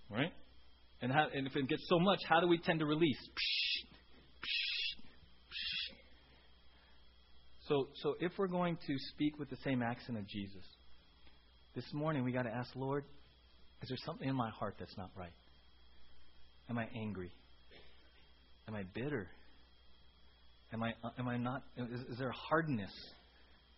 right? 0.09 0.31
And, 1.01 1.11
how, 1.11 1.27
and 1.33 1.45
if 1.45 1.55
it 1.55 1.67
gets 1.67 1.83
so 1.87 1.99
much, 1.99 2.19
how 2.27 2.39
do 2.39 2.47
we 2.47 2.57
tend 2.57 2.79
to 2.79 2.85
release? 2.85 3.19
So, 7.69 7.87
so 8.01 8.15
if 8.19 8.31
we're 8.39 8.47
going 8.47 8.77
to 8.87 8.97
speak 9.11 9.37
with 9.37 9.51
the 9.51 9.57
same 9.63 9.83
accent 9.83 10.17
of 10.17 10.27
Jesus, 10.27 10.63
this 11.75 11.85
morning 11.93 12.23
we 12.23 12.31
got 12.31 12.43
to 12.43 12.49
ask, 12.49 12.75
Lord, 12.75 13.05
is 13.83 13.89
there 13.89 13.97
something 14.07 14.27
in 14.27 14.35
my 14.35 14.49
heart 14.49 14.75
that's 14.79 14.97
not 14.97 15.11
right? 15.15 15.31
Am 16.67 16.79
I 16.79 16.87
angry? 16.99 17.31
Am 18.67 18.73
I 18.73 18.83
bitter? 18.95 19.27
Am 20.73 20.81
I, 20.81 20.93
am 21.19 21.27
I 21.27 21.37
not? 21.37 21.61
Is, 21.77 22.01
is 22.11 22.17
there 22.17 22.29
a 22.29 22.35
hardness 22.49 22.91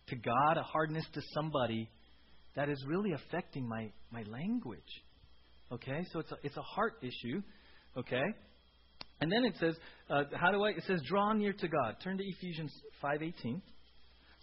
to 0.08 0.16
God, 0.16 0.56
a 0.56 0.62
hardness 0.62 1.04
to 1.12 1.20
somebody 1.34 1.90
that 2.56 2.70
is 2.70 2.82
really 2.88 3.12
affecting 3.12 3.68
my, 3.68 3.90
my 4.10 4.22
language? 4.22 4.80
Okay, 5.70 6.06
so 6.14 6.20
it's 6.20 6.32
a, 6.32 6.36
it's 6.42 6.56
a 6.56 6.62
heart 6.62 6.94
issue. 7.02 7.42
Okay, 7.96 8.24
and 9.20 9.30
then 9.30 9.44
it 9.44 9.54
says, 9.60 9.74
uh, 10.08 10.24
how 10.34 10.50
do 10.50 10.62
I? 10.64 10.70
It 10.70 10.84
says, 10.86 11.00
draw 11.06 11.34
near 11.34 11.52
to 11.52 11.68
God. 11.68 11.96
Turn 12.02 12.16
to 12.16 12.24
Ephesians 12.24 12.72
five 13.02 13.22
eighteen. 13.22 13.60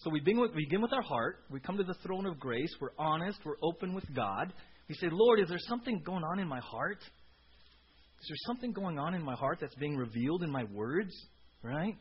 So 0.03 0.09
we 0.09 0.21
begin, 0.21 0.39
with, 0.39 0.55
we 0.55 0.63
begin 0.63 0.81
with 0.81 0.93
our 0.93 1.01
heart. 1.01 1.39
We 1.49 1.59
come 1.59 1.77
to 1.77 1.83
the 1.83 1.95
throne 2.05 2.25
of 2.25 2.39
grace. 2.39 2.73
We're 2.79 2.91
honest. 2.97 3.39
We're 3.43 3.57
open 3.62 3.93
with 3.93 4.05
God. 4.15 4.53
We 4.88 4.95
say, 4.95 5.07
Lord, 5.12 5.41
is 5.41 5.49
there 5.49 5.59
something 5.59 6.01
going 6.05 6.23
on 6.23 6.39
in 6.39 6.47
my 6.47 6.59
heart? 6.59 6.99
Is 7.01 8.27
there 8.29 8.38
something 8.47 8.71
going 8.71 8.97
on 8.97 9.13
in 9.13 9.21
my 9.21 9.35
heart 9.35 9.57
that's 9.59 9.75
being 9.75 9.97
revealed 9.97 10.43
in 10.43 10.49
my 10.49 10.63
words? 10.63 11.12
Right? 11.62 11.97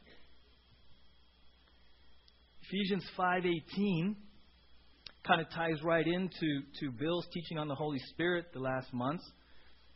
Ephesians 2.71 3.05
5:18 3.19 4.15
kind 5.27 5.41
of 5.41 5.51
ties 5.51 5.83
right 5.83 6.07
into 6.07 6.63
to 6.81 6.91
Bill's 6.93 7.27
teaching 7.33 7.59
on 7.59 7.67
the 7.67 7.75
Holy 7.75 7.99
Spirit 8.11 8.47
the 8.53 8.61
last 8.61 8.93
months. 8.93 9.25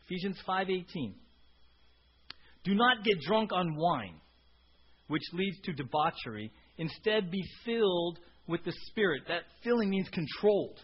Ephesians 0.06 0.38
5:18. 0.46 1.14
Do 2.64 2.74
not 2.74 3.04
get 3.04 3.20
drunk 3.20 3.52
on 3.52 3.76
wine, 3.76 4.20
which 5.08 5.22
leads 5.32 5.60
to 5.60 5.72
debauchery. 5.72 6.50
Instead, 6.82 7.30
be 7.30 7.44
filled 7.64 8.18
with 8.48 8.64
the 8.64 8.72
Spirit. 8.88 9.22
That 9.28 9.42
filling 9.62 9.88
means 9.88 10.08
controlled, 10.08 10.80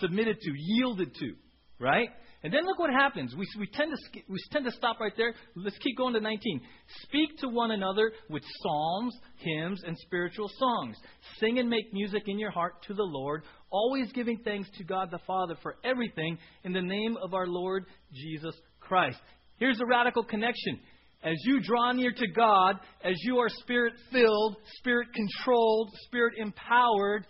submitted 0.00 0.40
to, 0.40 0.52
yielded 0.56 1.14
to, 1.14 1.34
right? 1.78 2.08
And 2.42 2.50
then 2.50 2.64
look 2.64 2.78
what 2.78 2.88
happens. 2.88 3.34
We, 3.36 3.46
we, 3.58 3.66
tend 3.66 3.92
to, 3.92 4.20
we 4.30 4.38
tend 4.50 4.64
to 4.64 4.70
stop 4.70 4.98
right 4.98 5.12
there. 5.14 5.34
Let's 5.54 5.76
keep 5.78 5.98
going 5.98 6.14
to 6.14 6.20
19. 6.20 6.60
Speak 7.02 7.36
to 7.40 7.48
one 7.48 7.72
another 7.72 8.12
with 8.30 8.42
psalms, 8.62 9.14
hymns, 9.36 9.82
and 9.86 9.94
spiritual 9.98 10.48
songs. 10.58 10.96
Sing 11.38 11.58
and 11.58 11.68
make 11.68 11.92
music 11.92 12.22
in 12.28 12.38
your 12.38 12.50
heart 12.50 12.82
to 12.86 12.94
the 12.94 13.02
Lord, 13.02 13.42
always 13.68 14.10
giving 14.12 14.38
thanks 14.42 14.70
to 14.78 14.84
God 14.84 15.10
the 15.10 15.18
Father 15.26 15.56
for 15.62 15.76
everything 15.84 16.38
in 16.64 16.72
the 16.72 16.80
name 16.80 17.18
of 17.22 17.34
our 17.34 17.46
Lord 17.46 17.84
Jesus 18.10 18.54
Christ. 18.80 19.18
Here's 19.58 19.80
a 19.80 19.86
radical 19.86 20.24
connection. 20.24 20.80
As 21.22 21.36
you 21.44 21.60
draw 21.60 21.92
near 21.92 22.12
to 22.12 22.26
God, 22.28 22.76
as 23.02 23.16
you 23.22 23.38
are 23.38 23.48
spirit 23.48 23.94
filled, 24.12 24.56
spirit 24.78 25.08
controlled, 25.14 25.90
spirit 26.06 26.34
empowered, 26.38 27.26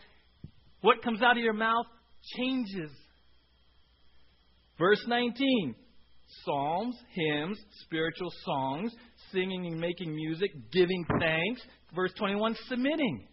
what 0.82 1.02
comes 1.02 1.22
out 1.22 1.36
of 1.36 1.42
your 1.42 1.54
mouth 1.54 1.86
changes 2.36 2.90
Verse 4.78 5.02
19 5.06 5.74
Psalms, 6.44 6.96
hymns, 7.14 7.58
spiritual 7.84 8.32
songs, 8.44 8.92
singing 9.32 9.66
and 9.66 9.78
making 9.80 10.14
music, 10.14 10.50
giving 10.72 11.04
thanks. 11.20 11.62
Verse 11.94 12.12
21 12.18 12.56
submitting. 12.68 13.28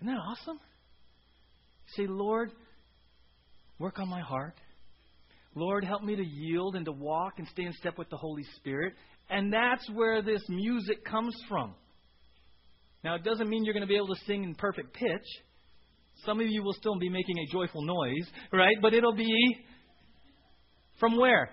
Isn't 0.00 0.12
that 0.14 0.18
awesome? 0.18 0.58
Say, 1.96 2.06
Lord, 2.08 2.50
work 3.78 3.98
on 3.98 4.08
my 4.08 4.20
heart. 4.20 4.54
Lord, 5.54 5.84
help 5.84 6.02
me 6.02 6.16
to 6.16 6.24
yield 6.24 6.76
and 6.76 6.84
to 6.84 6.92
walk 6.92 7.34
and 7.38 7.48
stay 7.48 7.64
in 7.64 7.72
step 7.74 7.98
with 7.98 8.08
the 8.10 8.16
Holy 8.16 8.44
Spirit. 8.56 8.94
And 9.28 9.52
that's 9.52 9.88
where 9.90 10.22
this 10.22 10.42
music 10.48 11.04
comes 11.04 11.34
from. 11.48 11.74
Now, 13.02 13.14
it 13.14 13.24
doesn't 13.24 13.48
mean 13.48 13.64
you're 13.64 13.74
going 13.74 13.86
to 13.86 13.88
be 13.88 13.96
able 13.96 14.14
to 14.14 14.20
sing 14.26 14.44
in 14.44 14.54
perfect 14.54 14.92
pitch. 14.94 15.26
Some 16.24 16.40
of 16.40 16.46
you 16.46 16.62
will 16.62 16.74
still 16.74 16.98
be 16.98 17.08
making 17.08 17.38
a 17.38 17.52
joyful 17.52 17.82
noise, 17.82 18.26
right? 18.52 18.76
But 18.82 18.92
it'll 18.92 19.14
be 19.14 19.56
from 20.98 21.16
where? 21.16 21.50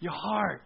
Your 0.00 0.12
heart. 0.12 0.62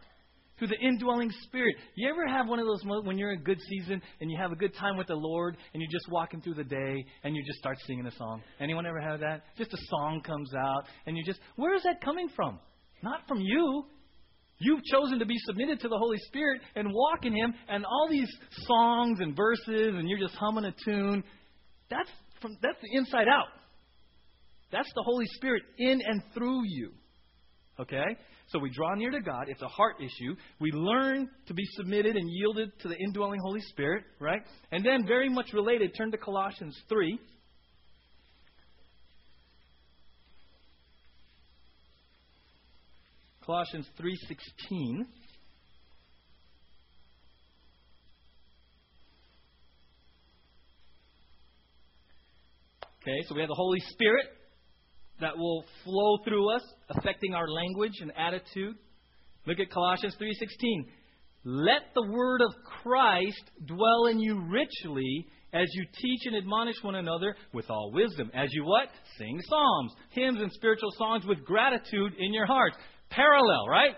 Through 0.59 0.69
the 0.69 0.81
indwelling 0.81 1.31
spirit. 1.45 1.77
You 1.95 2.09
ever 2.09 2.27
have 2.27 2.49
one 2.49 2.59
of 2.59 2.67
those 2.67 2.85
moments 2.85 3.07
when 3.07 3.19
you're 3.19 3.33
in 3.33 3.41
a 3.41 3.45
good 3.45 3.61
season 3.69 4.03
and 4.21 4.31
you 4.31 4.37
have 4.41 4.53
a 4.53 4.57
good 4.57 4.75
time 4.75 4.97
with 4.97 5.07
the 5.07 5.15
Lord 5.15 5.57
and 5.73 5.81
you're 5.81 5.93
just 5.93 6.11
walking 6.11 6.41
through 6.41 6.55
the 6.55 6.65
day 6.65 7.05
and 7.23 7.37
you 7.37 7.43
just 7.45 7.59
start 7.59 7.79
singing 7.87 8.07
a 8.07 8.13
song? 8.13 8.43
Anyone 8.61 8.85
ever 8.87 9.01
have 9.01 9.21
that? 9.21 9.43
Just 9.57 9.73
a 9.73 9.79
song 9.89 10.21
comes 10.21 10.53
out 10.55 10.85
and 11.07 11.17
you 11.17 11.25
just, 11.25 11.39
where 11.57 11.75
is 11.77 11.83
that 11.85 12.01
coming 12.01 12.29
from? 12.35 12.59
Not 13.03 13.21
from 13.29 13.41
you. 13.41 13.85
You've 14.61 14.83
chosen 14.85 15.21
to 15.21 15.27
be 15.27 15.37
submitted 15.47 15.81
to 15.81 15.89
the 15.89 15.97
Holy 15.97 16.19
Spirit 16.27 16.61
and 16.75 16.89
walk 16.93 17.25
in 17.25 17.33
Him, 17.33 17.55
and 17.69 17.85
all 17.85 18.09
these 18.11 18.29
songs 18.67 19.21
and 19.21 19.37
verses, 19.37 19.95
and 19.95 20.09
you're 20.09 20.19
just 20.19 20.35
humming 20.35 20.65
a 20.65 20.75
tune. 20.85 21.23
That's 21.89 22.11
from 22.41 22.57
that's 22.61 22.81
the 22.83 22.89
inside 22.97 23.29
out. 23.29 23.47
That's 24.73 24.91
the 24.95 25.03
Holy 25.05 25.27
Spirit 25.37 25.63
in 25.79 26.01
and 26.05 26.23
through 26.35 26.63
you. 26.67 26.91
Okay? 27.79 28.05
So 28.51 28.59
we 28.59 28.71
draw 28.71 28.95
near 28.95 29.11
to 29.11 29.21
God. 29.21 29.47
It's 29.49 29.61
a 29.61 29.69
heart 29.69 29.97
issue. 30.01 30.35
We 30.59 30.71
learn 30.73 31.29
to 31.47 31.55
be 31.55 31.65
submitted 31.77 32.17
and 32.17 32.31
yielded 32.31 32.71
to 32.81 32.89
the 32.89 32.97
indwelling 32.97 33.41
Holy 33.41 33.61
Spirit, 33.61 34.05
right? 34.21 34.41
And 34.73 34.85
then 34.85 35.07
very 35.07 35.29
much 35.29 35.53
related, 35.53 35.95
turn 35.97 36.11
to 36.13 36.19
Colossians 36.19 36.77
3. 36.89 37.19
Colossians 43.45 43.89
3:16 43.99 45.07
Okay, 53.01 53.23
so 53.27 53.35
we 53.35 53.41
have 53.41 53.49
the 53.49 53.55
Holy 53.55 53.81
Spirit 53.89 54.27
that 55.21 55.37
will 55.37 55.65
flow 55.85 56.19
through 56.25 56.55
us, 56.55 56.63
affecting 56.91 57.35
our 57.35 57.49
language 57.49 57.95
and 58.01 58.13
attitude. 58.17 58.77
Look 59.47 59.61
at 59.61 59.71
Colossians 59.71 60.15
3:16. 60.17 60.91
Let 61.45 61.95
the 61.95 62.07
word 62.11 62.43
of 62.43 62.55
Christ 62.83 63.51
dwell 63.65 64.07
in 64.07 64.21
you 64.21 64.41
richly 64.41 65.29
as 65.53 65.67
you 65.73 65.87
teach 66.01 66.27
and 66.27 66.37
admonish 66.37 66.77
one 66.83 66.97
another 66.97 67.35
with 67.53 67.71
all 67.71 67.91
wisdom. 67.93 68.31
As 68.35 68.53
you 68.53 68.65
what? 68.65 68.91
Sing 69.17 69.41
psalms, 69.43 69.93
hymns, 70.11 70.41
and 70.41 70.53
spiritual 70.53 70.91
songs 70.99 71.25
with 71.25 71.45
gratitude 71.45 72.15
in 72.19 72.35
your 72.35 72.47
hearts. 72.47 72.77
Parallel, 73.11 73.67
right? 73.69 73.97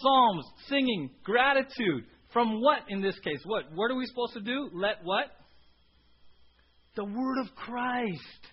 Psalms, 0.00 0.44
singing, 0.68 1.10
gratitude. 1.24 2.04
From 2.32 2.60
what 2.60 2.82
in 2.88 3.00
this 3.00 3.18
case? 3.20 3.40
What? 3.44 3.64
What 3.74 3.90
are 3.90 3.96
we 3.96 4.06
supposed 4.06 4.34
to 4.34 4.40
do? 4.40 4.70
Let 4.72 5.02
what? 5.02 5.26
The 6.94 7.04
Word 7.04 7.38
of 7.40 7.54
Christ. 7.56 8.46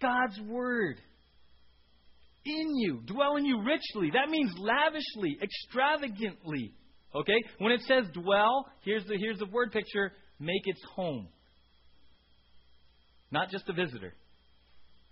God's 0.00 0.40
Word. 0.40 1.00
In 2.44 2.76
you, 2.76 3.02
dwell 3.06 3.36
in 3.36 3.44
you 3.44 3.62
richly. 3.62 4.10
That 4.12 4.30
means 4.30 4.52
lavishly, 4.58 5.38
extravagantly. 5.42 6.72
Okay? 7.14 7.42
When 7.58 7.72
it 7.72 7.80
says 7.82 8.04
dwell, 8.14 8.66
here's 8.84 9.04
the, 9.06 9.16
here's 9.18 9.38
the 9.38 9.46
word 9.46 9.72
picture 9.72 10.12
make 10.40 10.62
its 10.64 10.80
home. 10.94 11.28
Not 13.30 13.50
just 13.50 13.68
a 13.68 13.72
visitor. 13.72 14.14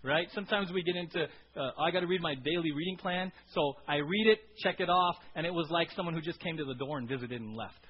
Right? 0.03 0.29
Sometimes 0.35 0.71
we 0.73 0.83
get 0.83 0.95
into, 0.97 1.25
uh, 1.25 1.71
I 1.81 1.91
got 1.91 2.01
to 2.01 2.07
read 2.07 2.23
my 2.23 2.35
daily 2.35 2.71
reading 2.71 2.97
plan. 2.97 3.33
So 3.55 3.75
I 3.89 3.97
read 3.97 4.29
it, 4.29 4.39
check 4.63 4.79
it 4.79 4.89
off, 4.89 5.17
and 5.35 5.45
it 5.45 5.53
was 5.53 5.67
like 5.71 5.91
someone 5.97 6.15
who 6.15 6.21
just 6.21 6.39
came 6.41 6.57
to 6.59 6.65
the 6.65 6.75
door 6.75 6.99
and 6.99 7.09
visited 7.09 7.41
and 7.41 7.57
left. 7.57 7.81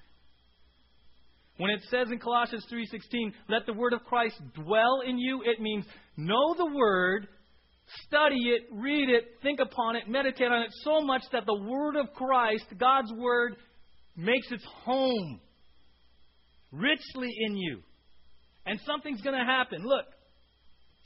When 1.58 1.70
it 1.70 1.82
says 1.90 2.10
in 2.10 2.18
Colossians 2.18 2.66
3:16, 2.66 3.32
"Let 3.48 3.64
the 3.66 3.72
word 3.72 3.92
of 3.92 4.04
Christ 4.04 4.40
dwell 4.52 5.00
in 5.00 5.18
you," 5.18 5.42
it 5.42 5.60
means 5.60 5.86
know 6.16 6.54
the 6.54 6.66
word, 6.66 7.28
study 8.04 8.50
it, 8.50 8.68
read 8.70 9.08
it, 9.08 9.40
think 9.40 9.60
upon 9.60 9.96
it, 9.96 10.08
meditate 10.08 10.50
on 10.50 10.62
it 10.62 10.72
so 10.82 11.00
much 11.00 11.22
that 11.32 11.46
the 11.46 11.54
word 11.54 11.96
of 11.96 12.12
Christ, 12.12 12.66
God's 12.76 13.12
word, 13.12 13.56
makes 14.16 14.50
its 14.52 14.64
home 14.64 15.40
richly 16.72 17.32
in 17.38 17.56
you. 17.56 17.82
And 18.66 18.80
something's 18.80 19.22
going 19.22 19.38
to 19.38 19.44
happen. 19.44 19.82
Look, 19.82 20.06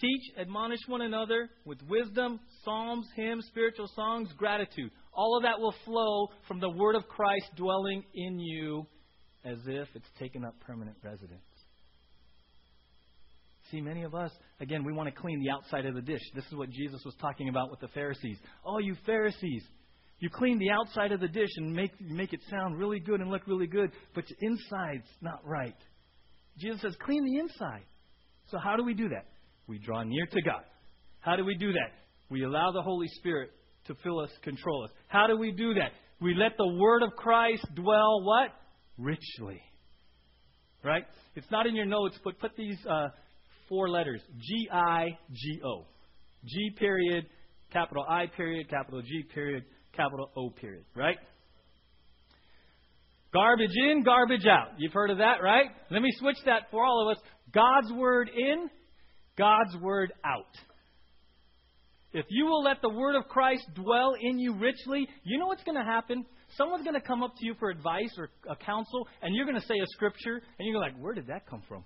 teach, 0.00 0.22
admonish 0.38 0.80
one 0.88 1.02
another 1.02 1.50
with 1.64 1.82
wisdom, 1.82 2.40
psalms, 2.64 3.06
hymns, 3.14 3.46
spiritual 3.48 3.88
songs, 3.88 4.32
gratitude. 4.32 4.90
All 5.12 5.36
of 5.36 5.42
that 5.42 5.60
will 5.60 5.74
flow 5.84 6.28
from 6.48 6.58
the 6.58 6.70
word 6.70 6.96
of 6.96 7.06
Christ 7.08 7.54
dwelling 7.56 8.04
in 8.14 8.38
you 8.40 8.86
as 9.44 9.58
if 9.66 9.88
it's 9.94 10.08
taken 10.18 10.44
up 10.44 10.54
permanent 10.60 10.96
residence. 11.02 11.40
See, 13.70 13.80
many 13.80 14.02
of 14.02 14.14
us, 14.14 14.32
again, 14.60 14.84
we 14.84 14.92
want 14.92 15.14
to 15.14 15.20
clean 15.20 15.40
the 15.40 15.50
outside 15.50 15.86
of 15.86 15.94
the 15.94 16.02
dish. 16.02 16.20
This 16.34 16.44
is 16.46 16.54
what 16.54 16.70
Jesus 16.70 17.00
was 17.04 17.14
talking 17.20 17.48
about 17.48 17.70
with 17.70 17.80
the 17.80 17.88
Pharisees. 17.88 18.36
Oh, 18.64 18.78
you 18.78 18.96
Pharisees, 19.06 19.62
you 20.18 20.28
clean 20.28 20.58
the 20.58 20.70
outside 20.70 21.12
of 21.12 21.20
the 21.20 21.28
dish 21.28 21.50
and 21.56 21.72
make, 21.72 21.92
make 22.00 22.32
it 22.32 22.40
sound 22.50 22.78
really 22.78 22.98
good 22.98 23.20
and 23.20 23.30
look 23.30 23.46
really 23.46 23.68
good, 23.68 23.90
but 24.14 24.24
the 24.26 24.46
inside's 24.46 25.08
not 25.20 25.40
right. 25.44 25.76
Jesus 26.58 26.80
says, 26.80 26.96
clean 27.04 27.24
the 27.24 27.38
inside. 27.38 27.84
So, 28.50 28.58
how 28.58 28.76
do 28.76 28.82
we 28.82 28.92
do 28.92 29.08
that? 29.10 29.26
We 29.68 29.78
draw 29.78 30.02
near 30.02 30.26
to 30.26 30.42
God. 30.42 30.64
How 31.20 31.36
do 31.36 31.44
we 31.44 31.54
do 31.54 31.72
that? 31.72 31.92
We 32.28 32.44
allow 32.44 32.72
the 32.72 32.82
Holy 32.82 33.06
Spirit 33.18 33.50
to 33.86 33.94
fill 34.02 34.20
us, 34.20 34.30
control 34.42 34.84
us. 34.84 34.90
How 35.08 35.26
do 35.26 35.36
we 35.36 35.52
do 35.52 35.74
that? 35.74 35.92
We 36.20 36.34
let 36.34 36.56
the 36.58 36.66
Word 36.66 37.02
of 37.02 37.12
Christ 37.16 37.64
dwell 37.74 38.22
what? 38.22 38.50
Richly. 39.00 39.60
Right? 40.84 41.04
It's 41.34 41.50
not 41.50 41.66
in 41.66 41.74
your 41.74 41.86
notes, 41.86 42.18
but 42.24 42.38
put 42.38 42.52
these 42.56 42.78
uh, 42.88 43.08
four 43.68 43.88
letters 43.88 44.20
G 44.38 44.68
I 44.72 45.18
G 45.32 45.60
O. 45.64 45.86
G 46.44 46.70
period, 46.78 47.26
capital 47.72 48.04
I 48.08 48.26
period, 48.26 48.70
capital 48.70 49.02
G 49.02 49.24
period, 49.34 49.64
capital 49.94 50.30
O 50.36 50.50
period. 50.50 50.84
Right? 50.96 51.18
Garbage 53.32 53.70
in, 53.76 54.02
garbage 54.02 54.46
out. 54.46 54.70
You've 54.78 54.92
heard 54.92 55.10
of 55.10 55.18
that, 55.18 55.42
right? 55.42 55.66
Let 55.90 56.02
me 56.02 56.10
switch 56.18 56.38
that 56.46 56.62
for 56.70 56.84
all 56.84 57.08
of 57.08 57.16
us. 57.16 57.22
God's 57.52 57.92
Word 57.92 58.28
in, 58.34 58.68
God's 59.36 59.76
Word 59.80 60.12
out. 60.24 60.46
If 62.12 62.26
you 62.28 62.46
will 62.46 62.64
let 62.64 62.82
the 62.82 62.88
word 62.88 63.14
of 63.14 63.28
Christ 63.28 63.64
dwell 63.74 64.14
in 64.20 64.38
you 64.40 64.54
richly, 64.56 65.06
you 65.22 65.38
know 65.38 65.46
what's 65.46 65.62
going 65.62 65.78
to 65.78 65.84
happen? 65.84 66.26
Someone's 66.56 66.84
going 66.84 67.00
to 67.00 67.06
come 67.06 67.22
up 67.22 67.34
to 67.36 67.46
you 67.46 67.54
for 67.58 67.70
advice 67.70 68.12
or 68.18 68.30
a 68.48 68.56
counsel, 68.56 69.06
and 69.22 69.34
you're 69.34 69.46
going 69.46 69.60
to 69.60 69.66
say 69.66 69.74
a 69.74 69.86
scripture, 69.88 70.42
and 70.58 70.68
you're 70.68 70.80
like, 70.80 70.96
where 70.98 71.14
did 71.14 71.28
that 71.28 71.46
come 71.46 71.62
from? 71.68 71.84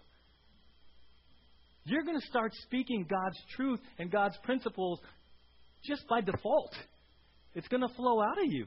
You're 1.85 2.03
going 2.03 2.19
to 2.19 2.27
start 2.27 2.53
speaking 2.63 3.07
God's 3.09 3.39
truth 3.57 3.81
and 3.99 4.11
God's 4.11 4.37
principles 4.43 5.01
just 5.85 6.07
by 6.09 6.23
default. 6.23 6.75
It's 7.55 7.69
going 7.69 7.83
to 7.83 7.95
flow 7.95 8.23
out 8.23 8.39
of 8.39 8.47
you. 8.51 8.67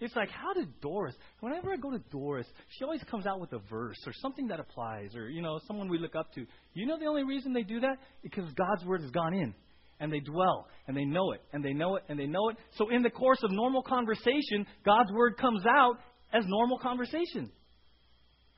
It's 0.00 0.16
like, 0.16 0.30
how 0.30 0.54
did 0.54 0.80
Doris, 0.80 1.14
whenever 1.40 1.72
I 1.72 1.76
go 1.76 1.90
to 1.90 2.02
Doris, 2.10 2.46
she 2.70 2.84
always 2.84 3.02
comes 3.04 3.26
out 3.26 3.38
with 3.38 3.52
a 3.52 3.60
verse 3.70 3.98
or 4.06 4.12
something 4.14 4.48
that 4.48 4.60
applies, 4.60 5.14
or, 5.14 5.28
you 5.28 5.40
know, 5.40 5.60
someone 5.66 5.88
we 5.88 5.98
look 5.98 6.16
up 6.16 6.32
to. 6.34 6.46
You 6.72 6.86
know 6.86 6.98
the 6.98 7.06
only 7.06 7.22
reason 7.22 7.52
they 7.52 7.62
do 7.62 7.80
that? 7.80 7.98
Because 8.22 8.50
God's 8.54 8.84
word 8.84 9.02
has 9.02 9.10
gone 9.10 9.34
in 9.34 9.54
and 10.00 10.12
they 10.12 10.20
dwell 10.20 10.68
and 10.86 10.96
they 10.96 11.04
know 11.04 11.32
it 11.32 11.40
and 11.52 11.64
they 11.64 11.72
know 11.72 11.96
it 11.96 12.04
and 12.08 12.18
they 12.18 12.26
know 12.26 12.48
it. 12.50 12.56
So 12.76 12.88
in 12.90 13.02
the 13.02 13.10
course 13.10 13.38
of 13.42 13.50
normal 13.50 13.82
conversation, 13.82 14.66
God's 14.84 15.12
word 15.12 15.36
comes 15.36 15.64
out 15.66 15.98
as 16.32 16.44
normal 16.46 16.78
conversation. 16.78 17.50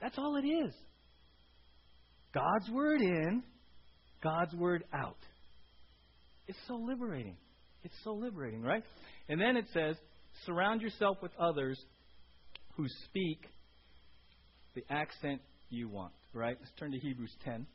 That's 0.01 0.18
all 0.18 0.37
it 0.37 0.46
is. 0.46 0.72
God's 2.35 2.70
word 2.70 3.01
in, 3.01 3.42
God's 4.22 4.55
word 4.55 4.85
out. 4.92 5.16
It's 6.49 6.59
so 6.68 6.75
liberating. 6.75 7.37
It's 7.83 7.94
so 8.05 8.12
liberating, 8.14 8.62
right? 8.62 8.83
And 9.29 9.40
then 9.40 9.57
it 9.57 9.66
says, 9.72 9.96
surround 10.44 10.83
yourself 10.83 11.18
with 11.22 11.33
others 11.38 11.81
who 12.77 12.87
speak 13.07 13.40
the 14.75 14.83
accent 14.90 15.40
you 15.70 15.88
want, 15.88 16.12
right? 16.35 16.57
Let's 16.61 16.72
turn 16.79 16.92
to 16.92 16.99
Hebrews 16.99 17.35
10. 17.44 17.66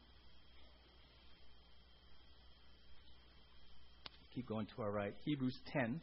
Keep 4.34 4.48
going 4.48 4.68
to 4.76 4.82
our 4.82 4.92
right. 4.92 5.14
Hebrews 5.26 5.58
10. 5.74 6.00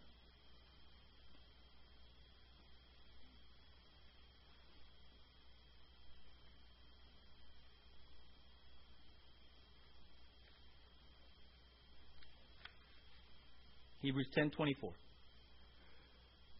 Hebrews 14.01 14.29
10:24. 14.37 14.93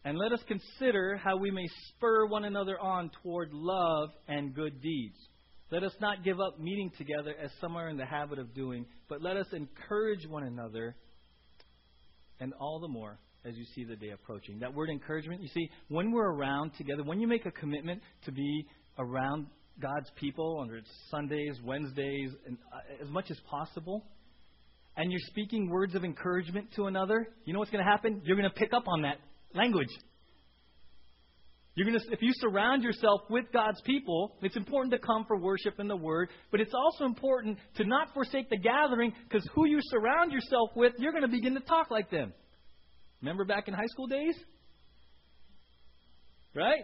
And 0.05 0.17
let 0.17 0.31
us 0.31 0.39
consider 0.47 1.17
how 1.17 1.37
we 1.37 1.51
may 1.51 1.67
spur 1.87 2.25
one 2.25 2.45
another 2.45 2.79
on 2.79 3.09
toward 3.21 3.51
love 3.51 4.09
and 4.27 4.53
good 4.53 4.81
deeds. 4.81 5.17
Let 5.71 5.83
us 5.83 5.93
not 5.99 6.23
give 6.23 6.39
up 6.39 6.59
meeting 6.59 6.91
together 6.97 7.35
as 7.41 7.51
some 7.61 7.75
are 7.75 7.89
in 7.89 7.97
the 7.97 8.05
habit 8.05 8.39
of 8.39 8.53
doing, 8.53 8.85
but 9.07 9.21
let 9.21 9.37
us 9.37 9.47
encourage 9.51 10.25
one 10.27 10.43
another 10.43 10.95
and 12.39 12.53
all 12.59 12.79
the 12.79 12.87
more 12.87 13.19
as 13.45 13.55
you 13.55 13.65
see 13.75 13.83
the 13.83 13.95
day 13.95 14.09
approaching. 14.09 14.59
That 14.59 14.73
word 14.73 14.89
encouragement, 14.89 15.41
you 15.41 15.47
see, 15.49 15.69
when 15.87 16.11
we're 16.11 16.31
around 16.31 16.71
together, 16.77 17.03
when 17.03 17.19
you 17.19 17.27
make 17.27 17.45
a 17.45 17.51
commitment 17.51 18.01
to 18.25 18.31
be 18.31 18.65
around 18.97 19.47
God's 19.81 20.09
people, 20.15 20.57
on 20.59 20.69
Sundays, 21.09 21.57
Wednesdays, 21.63 22.31
and 22.45 22.57
uh, 22.73 23.03
as 23.03 23.09
much 23.09 23.31
as 23.31 23.37
possible, 23.49 24.03
and 24.97 25.11
you're 25.11 25.21
speaking 25.27 25.69
words 25.69 25.95
of 25.95 26.03
encouragement 26.03 26.67
to 26.75 26.87
another, 26.87 27.29
you 27.45 27.53
know 27.53 27.59
what's 27.59 27.71
going 27.71 27.83
to 27.83 27.89
happen? 27.89 28.21
You're 28.25 28.35
going 28.35 28.49
to 28.49 28.55
pick 28.55 28.73
up 28.73 28.83
on 28.87 29.03
that 29.03 29.17
language. 29.53 29.87
You're 31.79 31.87
going 31.87 31.97
to, 31.97 32.11
if 32.11 32.21
you 32.21 32.33
surround 32.41 32.83
yourself 32.83 33.21
with 33.29 33.45
God's 33.53 33.79
people, 33.85 34.35
it's 34.41 34.57
important 34.57 34.91
to 34.91 34.99
come 34.99 35.23
for 35.25 35.39
worship 35.39 35.79
and 35.79 35.89
the 35.89 35.95
Word, 35.95 36.27
but 36.51 36.59
it's 36.59 36.73
also 36.73 37.05
important 37.05 37.57
to 37.77 37.85
not 37.85 38.13
forsake 38.13 38.49
the 38.49 38.57
gathering 38.57 39.13
because 39.23 39.47
who 39.55 39.65
you 39.65 39.79
surround 39.83 40.33
yourself 40.33 40.71
with, 40.75 40.91
you're 40.97 41.13
going 41.13 41.23
to 41.23 41.29
begin 41.29 41.53
to 41.53 41.61
talk 41.61 41.89
like 41.89 42.11
them. 42.11 42.33
Remember 43.21 43.45
back 43.45 43.69
in 43.69 43.73
high 43.73 43.85
school 43.85 44.07
days? 44.07 44.35
Right? 46.53 46.83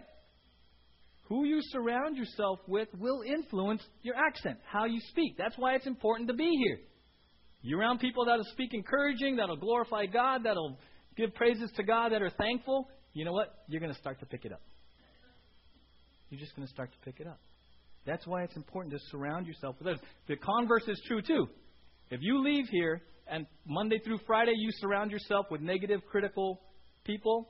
Who 1.24 1.44
you 1.44 1.60
surround 1.62 2.16
yourself 2.16 2.60
with 2.66 2.88
will 2.98 3.22
influence 3.22 3.82
your 4.02 4.16
accent, 4.16 4.60
how 4.66 4.86
you 4.86 5.02
speak. 5.10 5.36
That's 5.38 5.58
why 5.58 5.76
it's 5.76 5.88
important 5.88 6.30
to 6.30 6.36
be 6.36 6.50
here. 6.66 6.80
You're 7.64 7.82
around 7.82 8.00
people 8.00 8.24
that'll 8.28 8.46
speak 8.54 8.70
encouraging, 8.74 9.36
that'll 9.36 9.58
glorify 9.58 10.06
God, 10.06 10.44
that'll 10.46 10.80
give 11.18 11.36
praises 11.36 11.70
to 11.76 11.84
God, 11.84 12.14
that 12.14 12.22
are 12.22 12.30
thankful. 12.30 12.88
You 13.12 13.26
know 13.26 13.34
what? 13.34 13.56
You're 13.68 13.82
going 13.82 13.94
to 13.94 14.00
start 14.00 14.22
to 14.22 14.26
pick 14.26 14.46
it 14.46 14.54
up 14.54 14.62
you're 16.30 16.40
just 16.40 16.56
going 16.56 16.68
to 16.68 16.74
start 16.74 16.92
to 16.92 16.98
pick 17.00 17.20
it 17.20 17.28
up. 17.28 17.40
That's 18.06 18.26
why 18.28 18.44
it's 18.44 18.56
important 18.56 18.94
to 18.94 19.00
surround 19.10 19.48
yourself 19.48 19.76
with 19.80 19.88
others. 19.88 20.00
The 20.28 20.36
converse 20.36 20.88
is 20.88 21.02
true 21.08 21.22
too. 21.22 21.48
If 22.12 22.20
you 22.22 22.44
leave 22.44 22.66
here 22.70 23.02
and 23.28 23.48
Monday 23.66 24.00
through 24.00 24.20
Friday 24.28 24.54
you 24.56 24.70
surround 24.80 25.12
yourself 25.12 25.48
with 25.50 25.62
negative, 25.62 26.02
critical 26.10 26.62
people, 27.04 27.50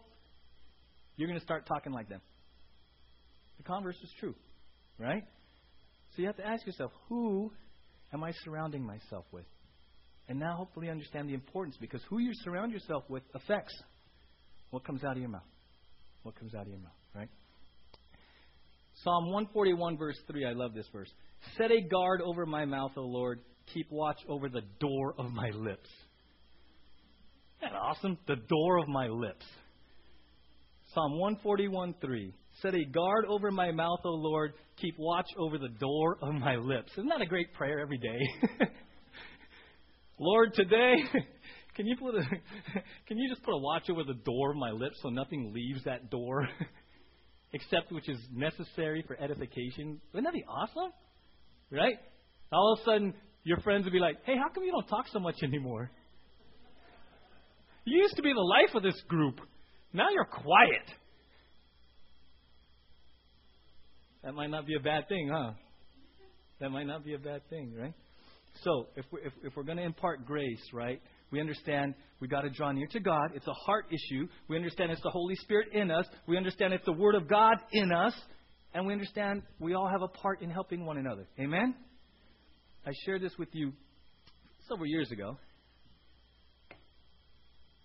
you're 1.17 1.27
going 1.27 1.39
to 1.39 1.45
start 1.45 1.65
talking 1.65 1.91
like 1.91 2.07
them. 2.07 2.21
The 3.57 3.63
converse 3.63 3.97
is 4.01 4.09
true, 4.19 4.35
right? 4.97 5.23
So 6.15 6.21
you 6.21 6.27
have 6.27 6.37
to 6.37 6.47
ask 6.47 6.65
yourself, 6.65 6.91
who 7.09 7.51
am 8.13 8.23
I 8.23 8.31
surrounding 8.43 8.85
myself 8.85 9.25
with? 9.31 9.45
And 10.27 10.39
now 10.39 10.55
hopefully 10.55 10.89
understand 10.89 11.29
the 11.29 11.33
importance 11.33 11.75
because 11.79 12.01
who 12.09 12.19
you 12.19 12.31
surround 12.43 12.71
yourself 12.71 13.03
with 13.09 13.23
affects 13.33 13.73
what 14.71 14.85
comes 14.85 15.03
out 15.03 15.13
of 15.13 15.17
your 15.19 15.29
mouth. 15.29 15.41
What 16.23 16.35
comes 16.35 16.55
out 16.55 16.63
of 16.63 16.69
your 16.69 16.79
mouth, 16.79 16.91
right? 17.13 17.29
Psalm 19.03 19.25
141, 19.25 19.97
verse 19.97 20.17
3, 20.27 20.45
I 20.45 20.53
love 20.53 20.73
this 20.73 20.87
verse. 20.91 21.09
Set 21.57 21.71
a 21.71 21.81
guard 21.81 22.21
over 22.21 22.45
my 22.45 22.65
mouth, 22.65 22.91
O 22.97 23.01
Lord. 23.01 23.39
Keep 23.73 23.91
watch 23.91 24.19
over 24.27 24.49
the 24.49 24.61
door 24.79 25.13
of 25.17 25.31
my 25.31 25.49
lips. 25.49 25.89
Isn't 27.61 27.73
that 27.73 27.77
awesome? 27.77 28.17
The 28.27 28.37
door 28.47 28.77
of 28.79 28.87
my 28.87 29.07
lips. 29.07 29.45
Psalm 30.93 31.19
141, 31.19 31.95
3. 31.99 32.33
Set 32.61 32.73
a 32.73 32.85
guard 32.85 33.25
over 33.27 33.51
my 33.51 33.71
mouth, 33.71 33.99
O 34.05 34.11
Lord. 34.11 34.53
Keep 34.77 34.95
watch 34.97 35.27
over 35.37 35.57
the 35.57 35.69
door 35.79 36.17
of 36.21 36.33
my 36.35 36.55
lips. 36.55 36.91
Isn't 36.93 37.09
that 37.09 37.21
a 37.21 37.25
great 37.25 37.53
prayer 37.53 37.79
every 37.79 37.97
day? 37.97 38.19
Lord, 40.19 40.53
today, 40.53 40.95
can 41.75 41.85
you 41.85 41.97
put 41.97 42.15
a, 42.15 42.21
can 43.07 43.17
you 43.17 43.29
just 43.29 43.43
put 43.43 43.53
a 43.53 43.57
watch 43.57 43.89
over 43.89 44.03
the 44.03 44.13
door 44.13 44.51
of 44.51 44.57
my 44.57 44.71
lips 44.71 44.97
so 45.01 45.09
nothing 45.09 45.51
leaves 45.53 45.83
that 45.83 46.09
door? 46.09 46.47
Except 47.55 47.89
which 47.91 48.09
is 48.09 48.17
necessary 48.33 49.01
for 49.07 49.17
edification. 49.17 50.01
Wouldn't 50.13 50.27
that 50.27 50.37
be 50.37 50.43
awesome? 50.45 50.91
Right? 51.71 51.95
All 52.51 52.73
of 52.73 52.79
a 52.81 52.83
sudden, 52.83 53.13
your 53.43 53.59
friends 53.61 53.85
would 53.85 53.93
be 53.93 53.99
like, 53.99 54.17
hey, 54.25 54.35
how 54.37 54.53
come 54.53 54.65
you 54.65 54.71
don't 54.71 54.87
talk 54.87 55.05
so 55.13 55.19
much 55.19 55.35
anymore? 55.41 55.89
You 57.85 58.01
used 58.01 58.17
to 58.17 58.21
be 58.21 58.33
the 58.33 58.41
life 58.41 58.75
of 58.75 58.83
this 58.83 58.99
group. 59.07 59.39
Now 59.93 60.07
you're 60.13 60.25
quiet. 60.25 60.87
That 64.23 64.33
might 64.33 64.49
not 64.49 64.67
be 64.67 64.75
a 64.75 64.81
bad 64.81 65.07
thing, 65.07 65.29
huh? 65.31 65.51
That 66.59 66.71
might 66.71 66.87
not 66.87 67.05
be 67.05 67.13
a 67.13 67.19
bad 67.19 67.47
thing, 67.49 67.73
right? 67.79 67.93
So, 68.63 68.87
if 68.95 69.05
we're, 69.11 69.19
if, 69.19 69.33
if 69.43 69.55
we're 69.55 69.63
going 69.63 69.77
to 69.77 69.83
impart 69.83 70.25
grace, 70.25 70.61
right, 70.73 71.01
we 71.31 71.39
understand 71.39 71.95
we 72.19 72.27
got 72.27 72.41
to 72.41 72.49
draw 72.49 72.71
near 72.71 72.87
to 72.87 72.99
God. 72.99 73.31
It's 73.33 73.47
a 73.47 73.53
heart 73.53 73.87
issue. 73.89 74.27
We 74.47 74.55
understand 74.55 74.91
it's 74.91 75.01
the 75.01 75.09
Holy 75.09 75.35
Spirit 75.35 75.69
in 75.73 75.91
us. 75.91 76.05
We 76.27 76.37
understand 76.37 76.73
it's 76.73 76.85
the 76.85 76.93
Word 76.93 77.15
of 77.15 77.27
God 77.27 77.57
in 77.71 77.91
us. 77.91 78.13
And 78.73 78.85
we 78.85 78.93
understand 78.93 79.43
we 79.59 79.73
all 79.73 79.87
have 79.87 80.01
a 80.01 80.07
part 80.07 80.41
in 80.41 80.49
helping 80.49 80.85
one 80.85 80.97
another. 80.97 81.27
Amen? 81.39 81.75
I 82.85 82.91
shared 83.05 83.21
this 83.21 83.33
with 83.37 83.49
you 83.53 83.73
several 84.67 84.87
years 84.87 85.11
ago. 85.11 85.37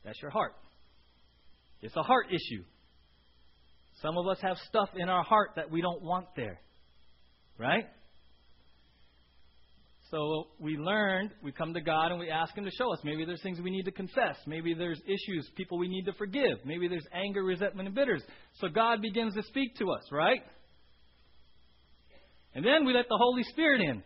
That's 0.05 0.21
your 0.21 0.31
heart. 0.31 0.55
It's 1.83 1.97
a 1.97 2.03
heart 2.03 2.27
issue. 2.29 2.65
Some 4.03 4.17
of 4.17 4.27
us 4.27 4.39
have 4.43 4.57
stuff 4.69 4.89
in 4.97 5.09
our 5.09 5.23
heart 5.23 5.51
that 5.57 5.71
we 5.71 5.81
don't 5.81 6.03
want 6.03 6.27
there. 6.37 6.61
Right? 7.59 7.85
So 10.11 10.49
we 10.59 10.77
learned, 10.77 11.31
we 11.43 11.53
come 11.53 11.73
to 11.75 11.81
God 11.81 12.11
and 12.11 12.19
we 12.19 12.31
ask 12.31 12.57
Him 12.57 12.65
to 12.65 12.71
show 12.71 12.93
us. 12.93 12.99
Maybe 13.05 13.25
there's 13.25 13.43
things 13.43 13.61
we 13.61 13.71
need 13.71 13.85
to 13.85 13.93
confess. 13.93 14.37
Maybe 14.47 14.75
there's 14.75 15.01
issues, 15.07 15.49
people 15.57 15.79
we 15.79 15.89
need 15.89 16.05
to 16.07 16.13
forgive. 16.15 16.59
Maybe 16.65 16.89
there's 16.89 17.07
anger, 17.13 17.45
resentment, 17.45 17.87
and 17.87 17.95
bitterness. 17.95 18.25
So 18.61 18.69
God 18.69 19.01
begins 19.01 19.35
to 19.35 19.43
speak 19.45 19.77
to 19.77 19.93
us, 19.93 20.03
right? 20.11 20.43
And 22.55 22.65
then 22.65 22.85
we 22.85 22.93
let 22.93 23.09
the 23.09 23.17
Holy 23.17 23.45
Spirit 23.45 23.83
in. 23.83 24.03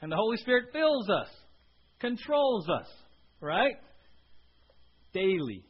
And 0.00 0.10
the 0.10 0.16
Holy 0.16 0.38
Spirit 0.38 0.66
fills 0.72 1.10
us, 1.10 1.28
controls 2.00 2.68
us, 2.68 2.86
right? 3.40 3.74
Daily, 5.12 5.64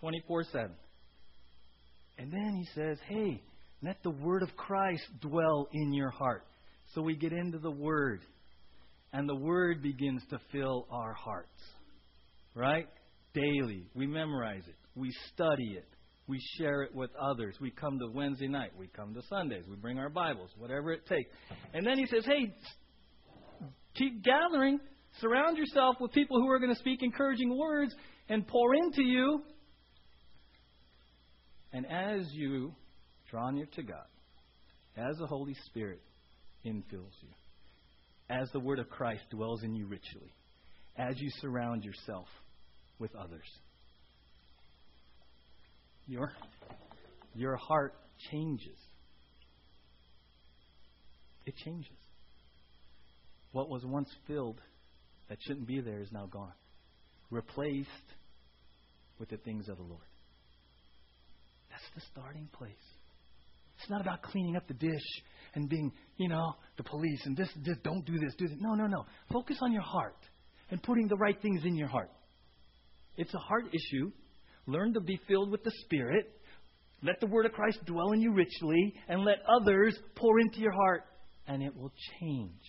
24 0.00 0.44
7. 0.44 0.70
And 2.18 2.32
then 2.32 2.54
he 2.56 2.66
says, 2.74 2.98
hey, 3.06 3.42
let 3.82 4.02
the 4.02 4.10
word 4.10 4.42
of 4.42 4.56
Christ 4.56 5.04
dwell 5.20 5.68
in 5.72 5.92
your 5.92 6.10
heart. 6.10 6.46
So 6.94 7.02
we 7.02 7.16
get 7.16 7.32
into 7.32 7.58
the 7.58 7.70
word, 7.70 8.22
and 9.16 9.26
the 9.26 9.34
word 9.34 9.82
begins 9.82 10.22
to 10.28 10.38
fill 10.52 10.86
our 10.90 11.14
hearts, 11.14 11.62
right? 12.54 12.86
Daily. 13.32 13.88
We 13.94 14.06
memorize 14.06 14.64
it, 14.68 14.76
we 14.94 15.10
study 15.32 15.72
it, 15.72 15.88
we 16.26 16.38
share 16.58 16.82
it 16.82 16.94
with 16.94 17.08
others. 17.18 17.56
We 17.58 17.70
come 17.70 17.98
to 17.98 18.08
Wednesday 18.12 18.46
night, 18.46 18.72
we 18.78 18.88
come 18.88 19.14
to 19.14 19.22
Sundays, 19.30 19.64
we 19.70 19.76
bring 19.76 19.98
our 19.98 20.10
Bibles, 20.10 20.50
whatever 20.58 20.92
it 20.92 21.06
takes. 21.06 21.30
And 21.72 21.86
then 21.86 21.96
he 21.96 22.04
says, 22.06 22.26
hey, 22.26 22.54
keep 23.94 24.22
gathering. 24.22 24.80
Surround 25.18 25.56
yourself 25.56 25.96
with 25.98 26.12
people 26.12 26.38
who 26.38 26.50
are 26.50 26.58
going 26.58 26.74
to 26.74 26.78
speak 26.78 27.02
encouraging 27.02 27.56
words 27.56 27.94
and 28.28 28.46
pour 28.46 28.74
into 28.74 29.02
you. 29.02 29.40
And 31.72 31.86
as 31.86 32.26
you 32.32 32.74
draw 33.30 33.50
near 33.50 33.66
to 33.76 33.82
God, 33.82 34.06
as 34.94 35.16
the 35.16 35.26
Holy 35.26 35.56
Spirit 35.64 36.02
infills 36.66 37.14
you, 37.22 37.30
as 38.28 38.50
the 38.52 38.60
Word 38.60 38.78
of 38.78 38.88
Christ 38.88 39.22
dwells 39.30 39.62
in 39.62 39.74
you 39.74 39.86
richly, 39.86 40.32
as 40.96 41.20
you 41.20 41.30
surround 41.40 41.84
yourself 41.84 42.26
with 42.98 43.14
others, 43.14 43.46
your, 46.06 46.32
your 47.34 47.56
heart 47.56 47.94
changes. 48.30 48.78
It 51.44 51.54
changes. 51.64 51.92
What 53.52 53.68
was 53.68 53.84
once 53.84 54.08
filled 54.26 54.60
that 55.28 55.38
shouldn't 55.46 55.66
be 55.66 55.80
there 55.80 56.00
is 56.00 56.10
now 56.12 56.26
gone, 56.26 56.52
replaced 57.30 57.88
with 59.18 59.28
the 59.28 59.36
things 59.38 59.68
of 59.68 59.76
the 59.76 59.82
Lord. 59.82 60.02
That's 61.70 61.82
the 61.94 62.02
starting 62.12 62.48
place. 62.52 62.72
It's 63.78 63.90
not 63.90 64.00
about 64.00 64.22
cleaning 64.22 64.56
up 64.56 64.66
the 64.66 64.74
dish 64.74 65.22
and 65.56 65.68
being, 65.68 65.90
you 66.18 66.28
know, 66.28 66.54
the 66.76 66.84
police 66.84 67.20
and 67.24 67.36
this, 67.36 67.48
this 67.64 67.76
don't 67.82 68.04
do 68.06 68.18
this, 68.18 68.34
do 68.38 68.46
this. 68.46 68.56
No, 68.60 68.74
no, 68.74 68.86
no. 68.86 69.04
Focus 69.32 69.58
on 69.62 69.72
your 69.72 69.82
heart 69.82 70.16
and 70.70 70.82
putting 70.82 71.08
the 71.08 71.16
right 71.16 71.40
things 71.42 71.64
in 71.64 71.74
your 71.74 71.88
heart. 71.88 72.10
It's 73.16 73.34
a 73.34 73.38
heart 73.38 73.64
issue. 73.72 74.12
Learn 74.66 74.94
to 74.94 75.00
be 75.00 75.18
filled 75.26 75.50
with 75.50 75.64
the 75.64 75.72
Spirit. 75.84 76.30
Let 77.02 77.20
the 77.20 77.26
Word 77.26 77.46
of 77.46 77.52
Christ 77.52 77.78
dwell 77.86 78.12
in 78.12 78.20
you 78.20 78.32
richly 78.32 78.94
and 79.08 79.24
let 79.24 79.38
others 79.48 79.98
pour 80.14 80.38
into 80.40 80.60
your 80.60 80.72
heart, 80.72 81.04
and 81.46 81.62
it 81.62 81.74
will 81.76 81.92
change. 82.20 82.60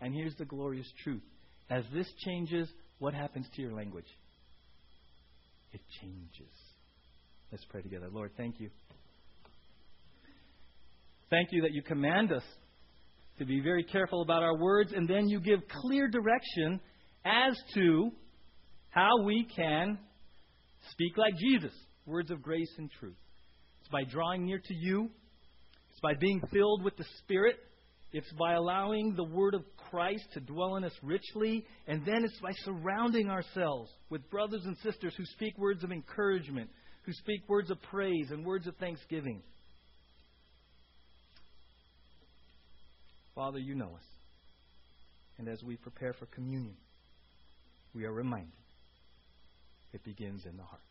And 0.00 0.14
here's 0.14 0.34
the 0.36 0.44
glorious 0.44 0.90
truth 1.02 1.22
as 1.70 1.84
this 1.94 2.08
changes, 2.24 2.68
what 2.98 3.14
happens 3.14 3.46
to 3.54 3.62
your 3.62 3.72
language? 3.72 4.08
It 5.72 5.80
changes. 6.02 6.52
Let's 7.52 7.64
pray 7.70 7.82
together. 7.82 8.08
Lord, 8.12 8.32
thank 8.36 8.58
you. 8.58 8.70
Thank 11.30 11.52
you 11.52 11.62
that 11.62 11.72
you 11.72 11.82
command 11.82 12.32
us 12.32 12.42
to 13.38 13.44
be 13.44 13.60
very 13.60 13.84
careful 13.84 14.22
about 14.22 14.42
our 14.42 14.58
words, 14.58 14.92
and 14.92 15.08
then 15.08 15.28
you 15.28 15.40
give 15.40 15.60
clear 15.80 16.08
direction 16.08 16.80
as 17.24 17.56
to 17.74 18.10
how 18.88 19.22
we 19.22 19.46
can 19.54 19.96
speak 20.90 21.16
like 21.16 21.34
Jesus 21.36 21.72
words 22.04 22.32
of 22.32 22.42
grace 22.42 22.72
and 22.78 22.90
truth. 22.98 23.14
It's 23.80 23.88
by 23.90 24.02
drawing 24.02 24.44
near 24.44 24.58
to 24.58 24.74
you, 24.74 25.08
it's 25.92 26.00
by 26.00 26.14
being 26.14 26.42
filled 26.52 26.82
with 26.82 26.96
the 26.96 27.06
Spirit, 27.18 27.58
it's 28.12 28.32
by 28.32 28.54
allowing 28.54 29.14
the 29.14 29.22
Word 29.22 29.54
of 29.54 29.62
Christ 29.88 30.24
to 30.34 30.40
dwell 30.40 30.76
in 30.76 30.84
us 30.84 30.98
richly, 31.00 31.64
and 31.86 32.04
then 32.04 32.24
it's 32.24 32.40
by 32.40 32.52
surrounding 32.64 33.30
ourselves 33.30 33.88
with 34.08 34.28
brothers 34.30 34.62
and 34.64 34.76
sisters 34.78 35.14
who 35.16 35.24
speak 35.26 35.56
words 35.56 35.84
of 35.84 35.92
encouragement, 35.92 36.68
who 37.04 37.12
speak 37.12 37.48
words 37.48 37.70
of 37.70 37.80
praise 37.82 38.32
and 38.32 38.44
words 38.44 38.66
of 38.66 38.74
thanksgiving. 38.78 39.40
Father, 43.40 43.58
you 43.58 43.74
know 43.74 43.92
us. 43.96 44.04
And 45.38 45.48
as 45.48 45.64
we 45.64 45.74
prepare 45.74 46.12
for 46.12 46.26
communion, 46.26 46.76
we 47.94 48.04
are 48.04 48.12
reminded 48.12 48.52
it 49.94 50.04
begins 50.04 50.44
in 50.44 50.58
the 50.58 50.62
heart. 50.62 50.89